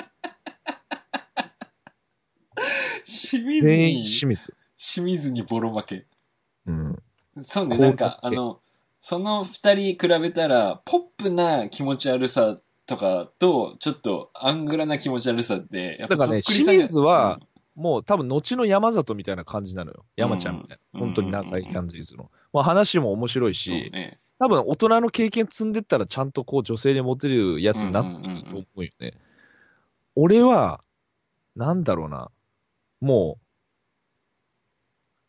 [3.05, 4.53] 清水全員に、清水。
[4.77, 6.05] 清水にボロ負け。
[6.65, 7.03] うん。
[7.43, 8.59] そうね、こうなんか、だってあの、
[8.99, 17.39] その二人比べたら、ポップな気持ち悪さとかと、ちょっとアングラな気持ち悪さって、やっぱだからねとっくりさ清水は、
[17.75, 20.05] もう多分後の山里みたいな感じなのよ。
[20.17, 20.99] 山ちゃんみたいな。
[20.99, 22.29] うん本当に仲いい感じの。
[22.53, 24.19] まあ話も面白いうんそうし、ね。
[24.41, 29.13] 多分大人の経験積んでったらちゃんとこう女性にモテるやつになってると思うよね。
[30.15, 30.83] 俺は、
[31.55, 32.31] なんだろうな。
[33.01, 33.41] もう、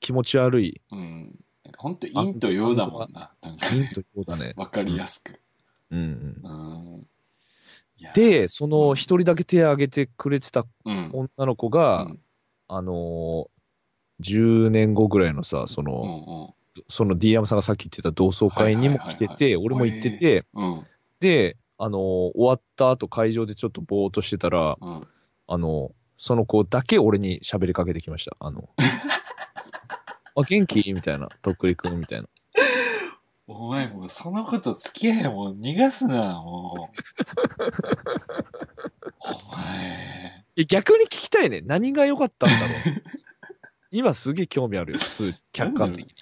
[0.01, 0.81] 気持ち悪い。
[0.90, 1.38] うん。
[1.62, 3.35] なんか本当陰と陽だもんな。
[3.42, 4.55] なんか、ヒントそうだね。
[4.57, 5.38] わかりやすく。
[5.90, 6.01] うん
[6.42, 6.48] う
[6.98, 7.07] ん。
[8.14, 11.11] で、その一人だけ手を挙げてくれてたうん。
[11.12, 12.20] 女の子が、うん
[12.68, 16.55] あのー、10年後ぐらいのさ、そうんの、
[16.89, 20.73] その D 山さんがさっき言ってた同窓会にも来てて、俺も行ってて、うん。
[20.73, 20.87] うん。
[21.21, 25.01] で、あのー終わった後会場でちょっとぼーっとしてたら、うん。
[25.49, 25.93] あのー
[26.25, 28.37] その子だけ俺に喋りかけてきました。
[28.39, 28.69] あの、
[30.37, 30.93] あ、元気？
[30.93, 31.29] みたいな。
[31.43, 32.29] とっくりくんみたいな。
[33.49, 37.01] お前もうそのこと付き合いもう逃がすな、もう。
[39.19, 40.45] お前。
[40.69, 41.61] 逆に聞きたいね。
[41.63, 42.69] 何が良かったんだろう。
[43.91, 44.99] 今すげえ興味あるよ。
[45.01, 46.15] 普通、客観的に。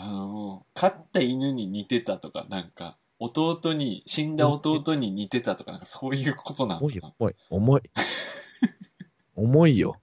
[0.00, 7.82] あの、飼った犬に似てたとか、なんか、弟に、死んだ弟に似てたとか、なんかそういうことなの重いよかな。、重い、重い。
[9.34, 9.96] 重いよ。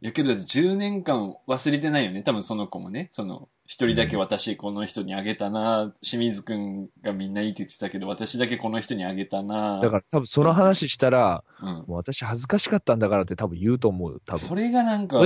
[0.00, 2.22] いやけど10年間忘れてないよね。
[2.22, 3.08] 多分その子もね。
[3.12, 9.80] その、一人だけ私この人にあげたな、清水くんがみんないいって言ってたけど、私だけこの人にあげたな。
[9.82, 11.68] だから多分その話したら、うん。
[11.68, 14.40] もう私恥ずかしかったんだからって多分言うと思うよ、多分。
[14.40, 15.18] それがなんか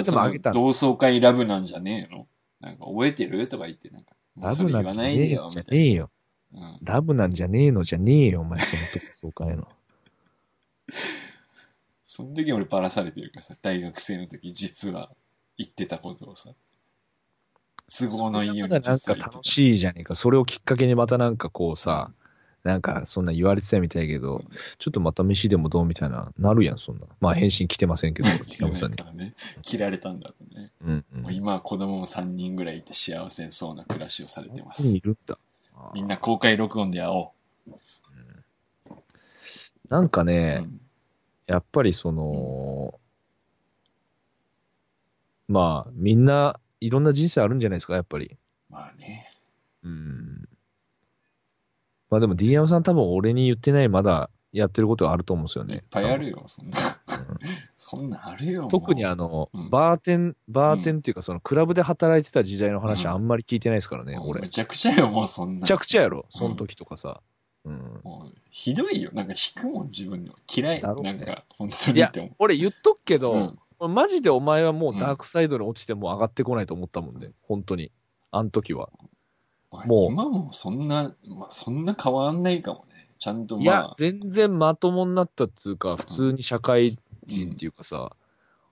[0.53, 2.27] 同窓会ラブなんじゃねえの？
[2.61, 3.47] なんか覚えてる？
[3.47, 6.11] とか言って、なんか、ラブなんじゃねえよ、じゃみたいねえよ。
[6.53, 6.61] な。
[6.61, 6.79] うん。
[6.83, 9.69] ラブなんじゃねえのじゃねえよ、お前、その時、そうかいの。
[12.05, 15.13] その時俺バラされてるからさ、大学生の時実は
[15.57, 16.51] 言ってたことをさ、
[17.91, 20.15] 都合のいいようになんか楽しいじゃねえか。
[20.15, 22.11] それをきっかけにまたなんかこうさ、
[22.65, 24.43] なんかそんな言われてたみたいやけど、
[24.79, 27.07] ちょっとまた飯でもどうみたいな、なるやん、そんな。
[27.21, 28.29] まあ返信来てませんけど、
[28.75, 30.71] さんにね、切られたんだろうね。
[30.83, 31.23] うんうん。
[31.23, 35.01] もう今は子供も3人ぐらいいて幸せそうな暮らしをされてますい。
[35.01, 35.37] るんだ。
[35.95, 37.33] みんな公開録音で会お
[37.69, 38.93] う。
[39.89, 40.83] なんかね、うん
[41.47, 42.99] やっぱりその、
[45.49, 48.37] まあ、みんないろんな人生あるんじゃないですか、やっぱり。
[48.69, 49.31] まあね。
[49.85, 50.49] うん。
[52.11, 55.77] まあでも D 山さん多分俺に言ってないまだやってることがあると思うんですよね。
[55.77, 56.79] いっぱいあるよ、そんな。
[57.79, 58.69] そんなんあるよ。
[58.69, 64.41] 特にあの、うんバーテン、バーテンっていうかそのクラブで働いてた時代の話うんあんまり聞いてないですからね、俺。
[64.41, 65.67] めめちゃくちゃよ、もうそんな。
[65.67, 67.21] ちゃくちゃやろ、その時とかさ。
[67.65, 68.01] うん。
[68.03, 69.11] もう、ひどいよ。
[69.15, 70.35] なんか引くもん、自分の。
[70.53, 70.83] 嫌い。
[70.83, 72.33] なんか、本当いやにって思う。
[72.41, 73.55] 俺言っとくけど、
[73.89, 77.93] マジでお前はもうダークサイドに落ちてもう上がってこないと思ったもんね、本当に。
[78.31, 78.89] あの時は。
[79.71, 83.09] ももうう今もそんな、まあ、そんな変わんないかもね。
[83.19, 88.13] ちゃんといやまあ、、全然まともになったっつうか、普通に社会人っていうかさ、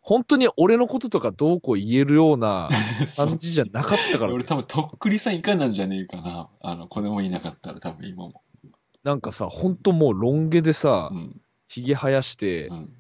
[0.00, 2.68] 本当に俺のこととかどうこう言えるような
[3.16, 6.48] 感じじゃなかったから、俺多分とっくりさんいかなんじゃねえかな。
[6.60, 8.42] あの、子供いなかったら多分今も。
[9.04, 11.40] なんかさ、本当もうロン毛でさう、ん。
[11.68, 12.92] 髭生やして、うん。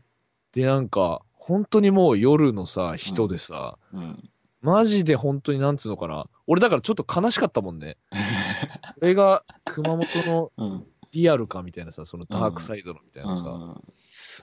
[0.52, 4.30] でなんか、本当にもう夜のさ、人でさ、うん。
[4.60, 6.28] マジで本当になんつうのかな。
[6.46, 7.96] 俺だからちょっと悲しかったもんね。
[8.94, 10.86] これが熊本のうん。
[11.10, 13.70] リアルかみたいなさ、そのダークサイドのみたいなさ、うん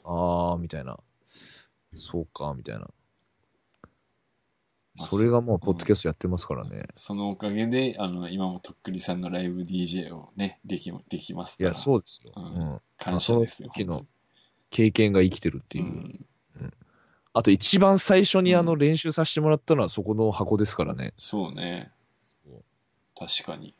[0.04, 1.00] あーみたいな。
[1.96, 2.82] そうか、みたいな。
[4.96, 6.88] まあそれがもう、ポッドキャストやってますからね。
[6.94, 11.70] そのおかげで、あの、今もとっくりさんのライブ DJ をね、でき、できますから。
[11.70, 12.34] いや、そうですよ。
[12.36, 12.82] ううんん。
[12.98, 13.70] 感謝ですよ。
[13.70, 14.08] まあその時の本
[14.72, 15.84] 経験が生きてるって当いう。
[15.86, 16.26] にうん。
[17.38, 21.14] あと、一番最初にあの、うん練習させてもらったのはそこの箱ですからね。
[21.18, 21.92] そうね。
[23.18, 23.76] 確かに。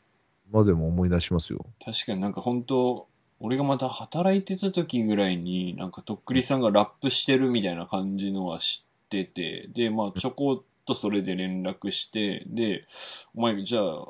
[0.50, 1.66] まあでも思い出しますよ。
[1.84, 3.08] 確かになんか本当
[3.40, 12.86] 俺がまた働いてた時ぐらいに、なんかとっくりさんがラップしてるみたいな感じのは知ってて、で、まあちょこっとそれで連絡して、で、
[13.34, 14.06] お前じゃあ、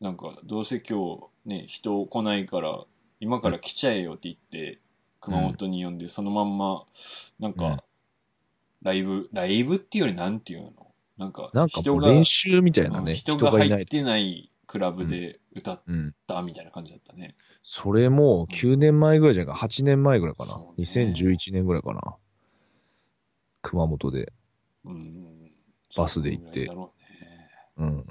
[0.00, 2.84] なんかどうせ今日ね、人来ないから、
[3.20, 4.80] 今から来ちゃえよって言って、
[5.20, 6.84] 熊本に呼んで、そのまんま、
[7.40, 7.82] なんか、
[8.82, 10.72] ライブ、ライブっていうよりなんていうの？
[11.18, 13.50] なんか、なんか練習みたいなうんね、人が。
[13.50, 16.14] 入ってないクラブで歌っうん。
[16.26, 17.34] たみたいな感じだったね。
[17.62, 20.58] それもう9年前ぐらいじゃないか、8年前ぐらいかな？
[20.58, 22.16] ね2011年ぐらいかな？
[23.62, 24.32] 熊本で。
[24.84, 25.50] うん。
[25.96, 26.88] バスで行ってうね
[27.78, 28.04] うん、うん。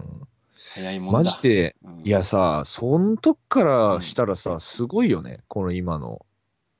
[0.57, 1.17] 早いもんだ。
[1.19, 5.41] マジで、うん、いやさ、そん時からしたらさ、すごいよね。
[5.47, 6.25] この今の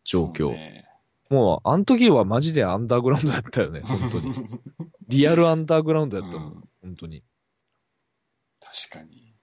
[0.04, 0.52] 状況。
[0.52, 0.85] ね
[1.30, 4.34] もう、あの時はマジでアンダーグラウンドだったよね、 本当に。
[5.08, 7.24] リアルアンダーグラウンドやったもん、うん本当に。
[8.60, 9.34] 確かに。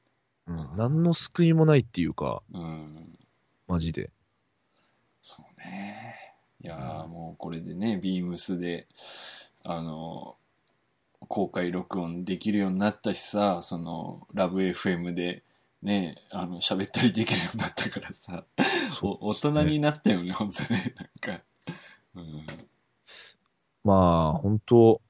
[0.46, 0.76] うん。
[0.76, 3.18] 何の救いもないっていうか、うん。
[3.66, 4.10] マジで。
[5.20, 6.14] そうね。
[6.60, 8.86] いやーもうこれでね、ビームスで、
[9.64, 10.36] あの、
[11.28, 15.42] 公開録音できるようになったしさ、その、ラブ FM で、
[15.82, 18.44] ね、あの、喋ったりできるようになったからさ、
[19.02, 21.42] お大人になったよね、本当ね、なんか。
[22.14, 22.46] うん。
[23.84, 25.00] まあ、本当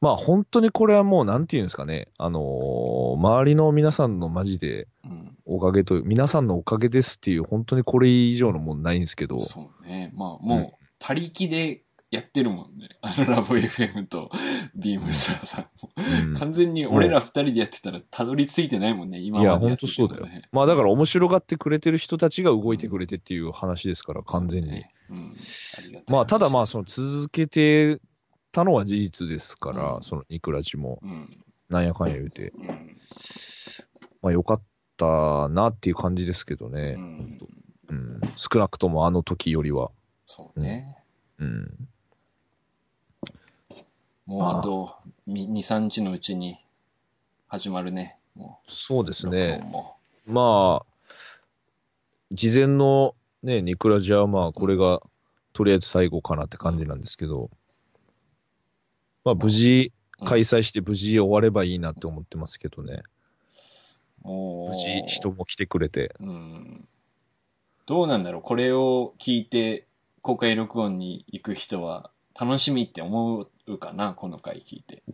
[0.00, 2.08] まあ、本当にこれはもう、なんていうんですかね。
[2.18, 5.36] あのー周りの皆さんのマジで、うん。
[5.44, 10.12] おかげと、皆さんのおかげですっていう、本当にこれ以上のもんないんですけど、そうね。
[10.14, 12.88] まあ、もう、他力でやってるもんね。
[13.00, 14.30] あの、ラブ FM と
[14.74, 20.42] ビームスはさ、もうんう完全に俺ら二人でやってたらたどり着いてないもんね、今いや、までやって本当そうだよ。
[20.50, 24.84] まあ、だから面白がってくれてる人たちが動いてくれてっていう話ですから、完全に。
[26.08, 28.00] まあ、ただまあ、その、続けて
[28.52, 31.30] たのは事実ですから、うんその、ニクラジも、うん。
[31.68, 32.96] なんやかんや言うて、うん。
[34.20, 34.62] まあ、よかっ
[34.96, 36.94] たなっていう感じですけどうね。
[36.94, 37.38] ん。
[37.88, 38.20] うん。
[38.36, 39.90] 少なくともあの時よりは。
[40.26, 40.96] そうね。
[41.38, 41.88] うん。
[44.26, 44.96] もうあと、
[45.26, 46.64] 2、3日のうちに
[47.48, 48.18] 始まるね。
[48.34, 49.60] もそうですう、ね。
[50.26, 50.92] まあ、
[52.30, 55.00] 事前のね、ニクラジはまあ、これが、
[55.52, 57.50] とりあえず最後かなって感じなんですけど、
[59.24, 59.92] まあ、無事、
[60.24, 63.02] 開催して無事終わればいいなって思ってますけどね。
[64.24, 66.14] 無事、人も来てくれて。
[66.20, 66.88] うん。
[67.86, 69.86] どうなんだろうこれを聞いて
[70.22, 75.02] 公開録音に行く人は楽しみって思うかなこの回聞いて。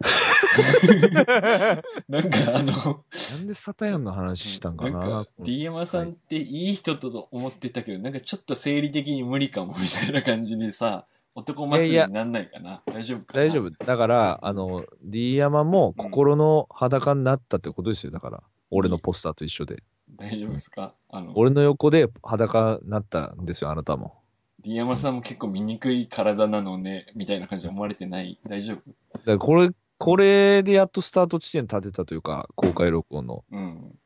[2.08, 13.44] なんかあの、なんでサタヤンの話したんかななんか、D 山さんっていい人と思ってたけど、なんかちょっと生理的に無理かもみたいな感じでさ、男祭りになんないかな大丈夫かな？
[13.44, 13.70] 大丈夫。
[13.84, 18.12] だから、あの、D 山も心の裸になったってことですよ。
[18.12, 19.82] だから、俺のポスターと一緒で。
[20.16, 20.94] 大丈夫ですか？
[21.10, 24.14] あの、俺の横で裸になったんですよ、あなたも。
[24.60, 28.38] D 山さんも結構醜い体なのね、みたいな感じで思われてない？
[28.46, 28.90] 大丈夫？
[29.18, 33.44] だからこれ、これでやっとスタート地点立てたというか、公開録音の。
[33.50, 33.98] うん。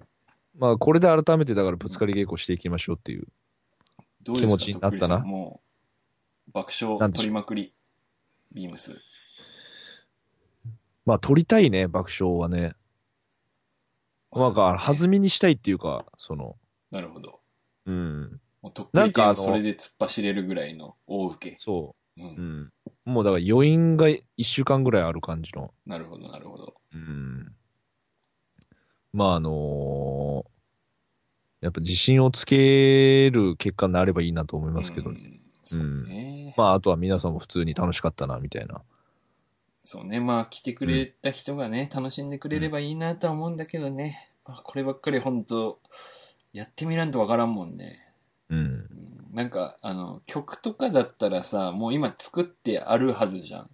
[0.59, 3.26] まあ、これで改めてだからぶつかり稽古していきましょうっていう。
[4.22, 5.62] どうですか気持ちになったなも
[6.48, 7.72] う、爆笑なんでしょう取りまくり、
[8.53, 9.00] ビームス。
[11.07, 12.74] まあ、撮りたいね、爆笑はね。
[14.34, 16.57] なんか、弾みにしたいっていうか、その、
[16.90, 17.40] なるほど。
[17.86, 18.40] うん。
[18.63, 21.57] もうとっくりそれで突っ走れるぐらいの大受け。
[21.59, 22.25] そうう。
[22.25, 22.73] うんん。
[23.05, 25.75] もうだから余韻が一週間ぐらいある感じの。
[25.85, 26.75] なるほど、なるほど。
[26.95, 27.53] うん。
[29.13, 30.47] まあ、あの
[31.61, 35.21] やっぱ自信をつける結果になればいいなと思いますけどね。
[35.23, 36.55] うんそうね。
[36.57, 38.83] まあ、あとは皆さんも普通に楽しかったな、みたいな。
[39.83, 40.21] そうね。
[40.21, 44.29] まあ、来てくれた人がね、楽しんでくれればいいなとは思うんだけどね。
[44.45, 45.81] まあ、こればっかり本当
[46.53, 48.12] やってみらんとわからんもんね。
[48.53, 48.59] うん。
[48.59, 53.70] うんなんか、あの、曲とかだったらさ、もう今作ってあるはずじゃん。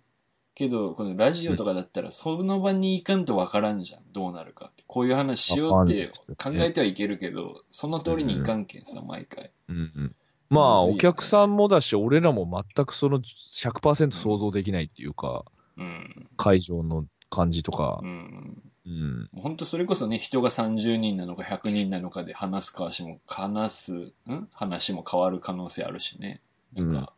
[0.54, 4.02] けど、このラジオとかだったら、その場に行かんとわからんじゃん。
[4.12, 4.84] どうなるかって。
[4.86, 9.50] こういう話しようって考えてはいけるけど、その通りにいかんけんさ、毎回。
[9.68, 10.14] うんうん。
[10.48, 15.44] まあ、お客さんもだし、俺らも全くその100%想像できないっていうか、
[15.76, 16.28] うん。
[16.36, 18.62] 会場の感じとかう、ん。
[18.89, 19.28] うん。
[19.34, 24.49] 本当それこそね、人が30人なのか100人なのかで話すかしも、話す、ん？
[24.53, 26.41] 話も変わる可能性あるしね。
[26.74, 27.12] なんか、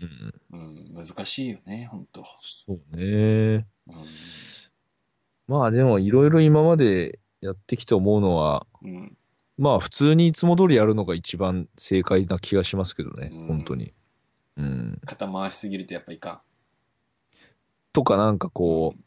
[0.00, 0.34] うん。
[0.52, 3.66] うん、難しいよね、本当そうね。
[3.88, 3.94] うん。
[5.48, 9.16] まあでも、いろいろ今までやってきて思うのは、うん。
[9.56, 13.92] まあ普通にいつも通りやるのが一番正解な気がしますけどね、うん本当に。
[14.56, 15.00] うん。
[15.04, 16.42] 肩回しすぎるとやっぱいか
[17.92, 18.50] とかなんかん。
[18.52, 19.00] こう、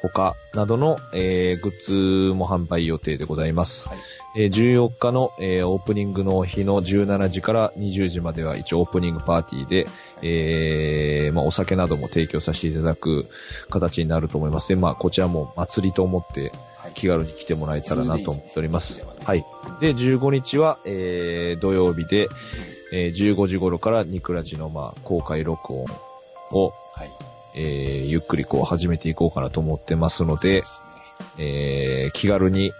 [0.00, 3.88] 他などの、えーグッズも販売予定でございます。
[3.88, 3.98] はい
[4.36, 9.86] えー14日の、えーオープニングの日の17時から20時までは一応オープニングパーティーで、
[10.22, 13.26] えーまあ、お酒なども提供させていただく
[13.70, 14.68] 形になると思います。
[14.68, 19.02] で、まあ、こちらも祭りと思ってはい気軽に来てもらえたらなと思っております。
[19.02, 19.44] 2days ねはい。
[19.80, 22.28] で、15日は、えー土曜日で、
[22.92, 25.86] えー15時頃からニクラジの、まあ、公開録音
[26.52, 27.10] を、はい。
[27.54, 30.82] えーゆっくりこう始めていこうかなと思ってますので、です
[31.38, 31.44] ね。
[31.44, 32.72] えー気軽に、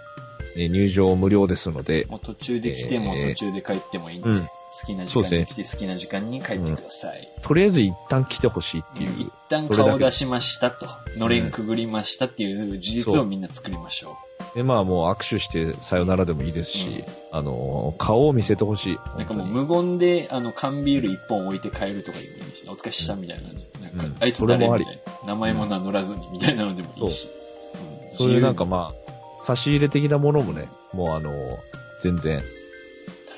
[0.56, 4.48] えー入場無料ですので、もう途中で来てもえー途中で帰ってもいいんで、うん。
[4.70, 7.28] 好きな時間に来て好きな時間に帰ってください。
[7.40, 9.98] とりあえず一旦来てほしいっていう、一旦それだけです。
[9.98, 14.18] 顔出しましたと、のれんくぐりましたっていう事実をみんな作りましょ
[14.58, 18.98] で、まあもう握手してさよならでもいいですし、あの、顔を見せてほしい。
[19.16, 23.66] なんかもう本無言で、あの、缶ビール一本置いて帰るとかでもいいし、お疲れしたみたいな感じ。
[23.80, 24.68] なんか、うんあいつ誰？
[24.68, 25.28] みたいな。
[25.28, 27.28] 名前も名乗らずにみたいなのでもいいし。
[27.28, 28.92] うん当にそういうなんかま
[29.38, 31.60] あ、差し入れ的なものもね、もうあの、
[32.02, 32.42] 全然、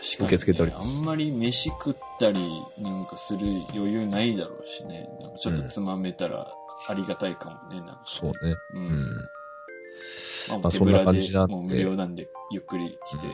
[0.01, 3.41] 受け付けておりますあんまり飯食ったりなんかする
[3.75, 5.07] 余裕ないだろうしね。
[5.21, 6.51] なんかちょっとつまめたら
[6.89, 7.81] ありがたいかもね。
[7.81, 8.55] なんかねそうね。
[8.73, 8.79] う。
[8.79, 9.29] うんん。
[10.51, 13.33] まあ、まあそぶらで感じなんでもう無料なんで、ゆっくり来て、うん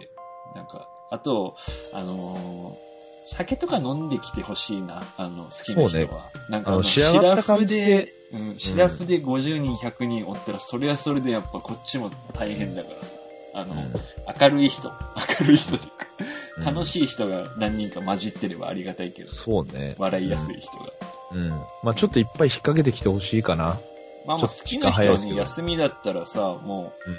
[0.54, 1.56] なんか、あと、
[1.92, 2.86] あのー
[3.28, 6.30] 酒とか飲んできてほしいな、あの、好きな人は。
[6.48, 13.16] なんかあのシラフでで、うん、シラフで50人、100人おったら、それはそれでやっぱこっちも大変だからさ。
[13.54, 13.74] あの、
[14.40, 14.92] 明るい人、
[15.40, 15.92] 明るい人っていう
[16.58, 19.96] うんか、楽しい人が何人か混じってればありがたいけど、そうね。
[19.98, 20.92] 笑いやすい人が。
[21.32, 21.48] うん。
[21.82, 23.80] まあちょっといっぱい引っ掛けてきてほしいかな。
[24.26, 27.16] まあまあ好きな人はね、時間早いですけど休みだったらさ、もう、うん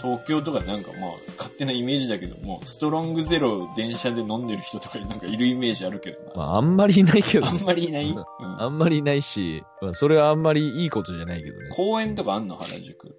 [0.00, 6.34] 東京とかなんかまあ、勝手なイメージだけども、ストロングゼロ電車で飲んでる人とかなんかいるイメージあるけどな。
[6.34, 11.68] まああんまりいないけどあんまりいない、うんうんあんまりいないし、まあそれはあんまりいいことじゃないけどね。
[11.76, 12.56] 公園とかあんの？
[12.56, 13.14] 原宿。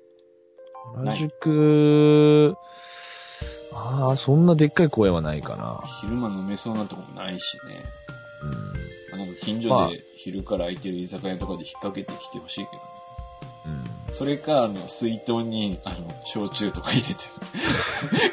[0.96, 2.56] 原宿、
[3.72, 5.82] ああ、そんなでっかい公園はないかな。
[6.02, 7.86] 昼間飲めそうなとこもないしね。
[8.42, 8.50] うん。
[8.52, 8.58] ま
[9.14, 12.80] あ、なんか近まあ所で昼から空いてる居酒屋とかで引っ掛けてきてほしいけどね。
[14.14, 14.18] うん。
[14.18, 17.14] それか、あの、水筒に、あの、焼酎とか入れて、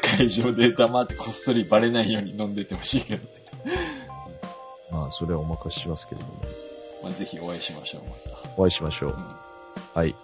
[0.17, 3.29] 会場で黙ってこっそりバレないように飲んでてほしいけどね。
[4.91, 6.33] まあ、それはお任せしますけれども。
[7.03, 9.11] まあ、ぜひお会いしましょう、まお会いしましょう。
[9.11, 9.17] た。
[9.17, 9.25] うん
[9.93, 10.15] はい。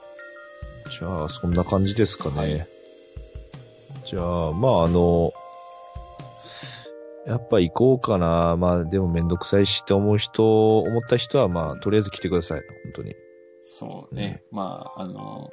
[0.91, 2.37] じゃあ、そんな感じですかね。
[2.37, 2.67] はい
[4.07, 5.33] じゃあ、まあ、あの、
[7.25, 8.55] やっぱ行こうかな。
[8.55, 12.61] まあ、でもめんどくさいしって思う人、思った人は、まあ、とりあえず来てください。
[12.85, 13.13] 本当に。
[13.79, 14.43] そうね。
[14.51, 15.49] まあ、あの、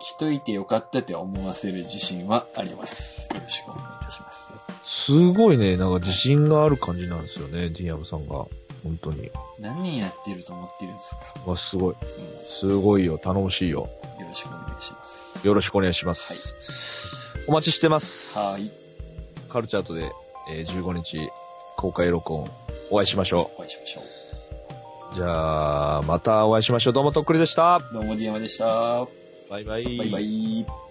[0.00, 3.28] 来といてよかったって思わせる自信はあります。
[3.34, 4.54] よろしくお願いいたします。
[4.84, 8.46] すごいね、なんか自信がある感じなんですよね、ディアムさんが。
[8.82, 9.30] 本当に。
[9.58, 11.94] 何年やってると思ってるんですか、わ、すごい。
[11.94, 11.96] う
[12.48, 13.18] すごいよ。
[13.18, 13.90] 頼もしいよ。
[14.18, 15.46] ん、よろしくお願いします。
[15.46, 17.36] よろしくお願いします。
[17.46, 18.38] お待ちしてます。
[18.38, 18.70] はい。
[19.50, 20.10] カルチャートで、
[20.50, 21.30] えー15日
[21.76, 22.50] 公開録音
[22.90, 24.19] お会いしましょお会いしましょう。
[25.12, 26.92] じゃあ、またお会いしましょう。
[26.92, 27.76] どうもとっくりでした。
[27.76, 27.94] う。
[27.94, 29.06] どうも、ディアマでした。
[29.50, 29.98] バイバイ。
[29.98, 30.89] バイバイ。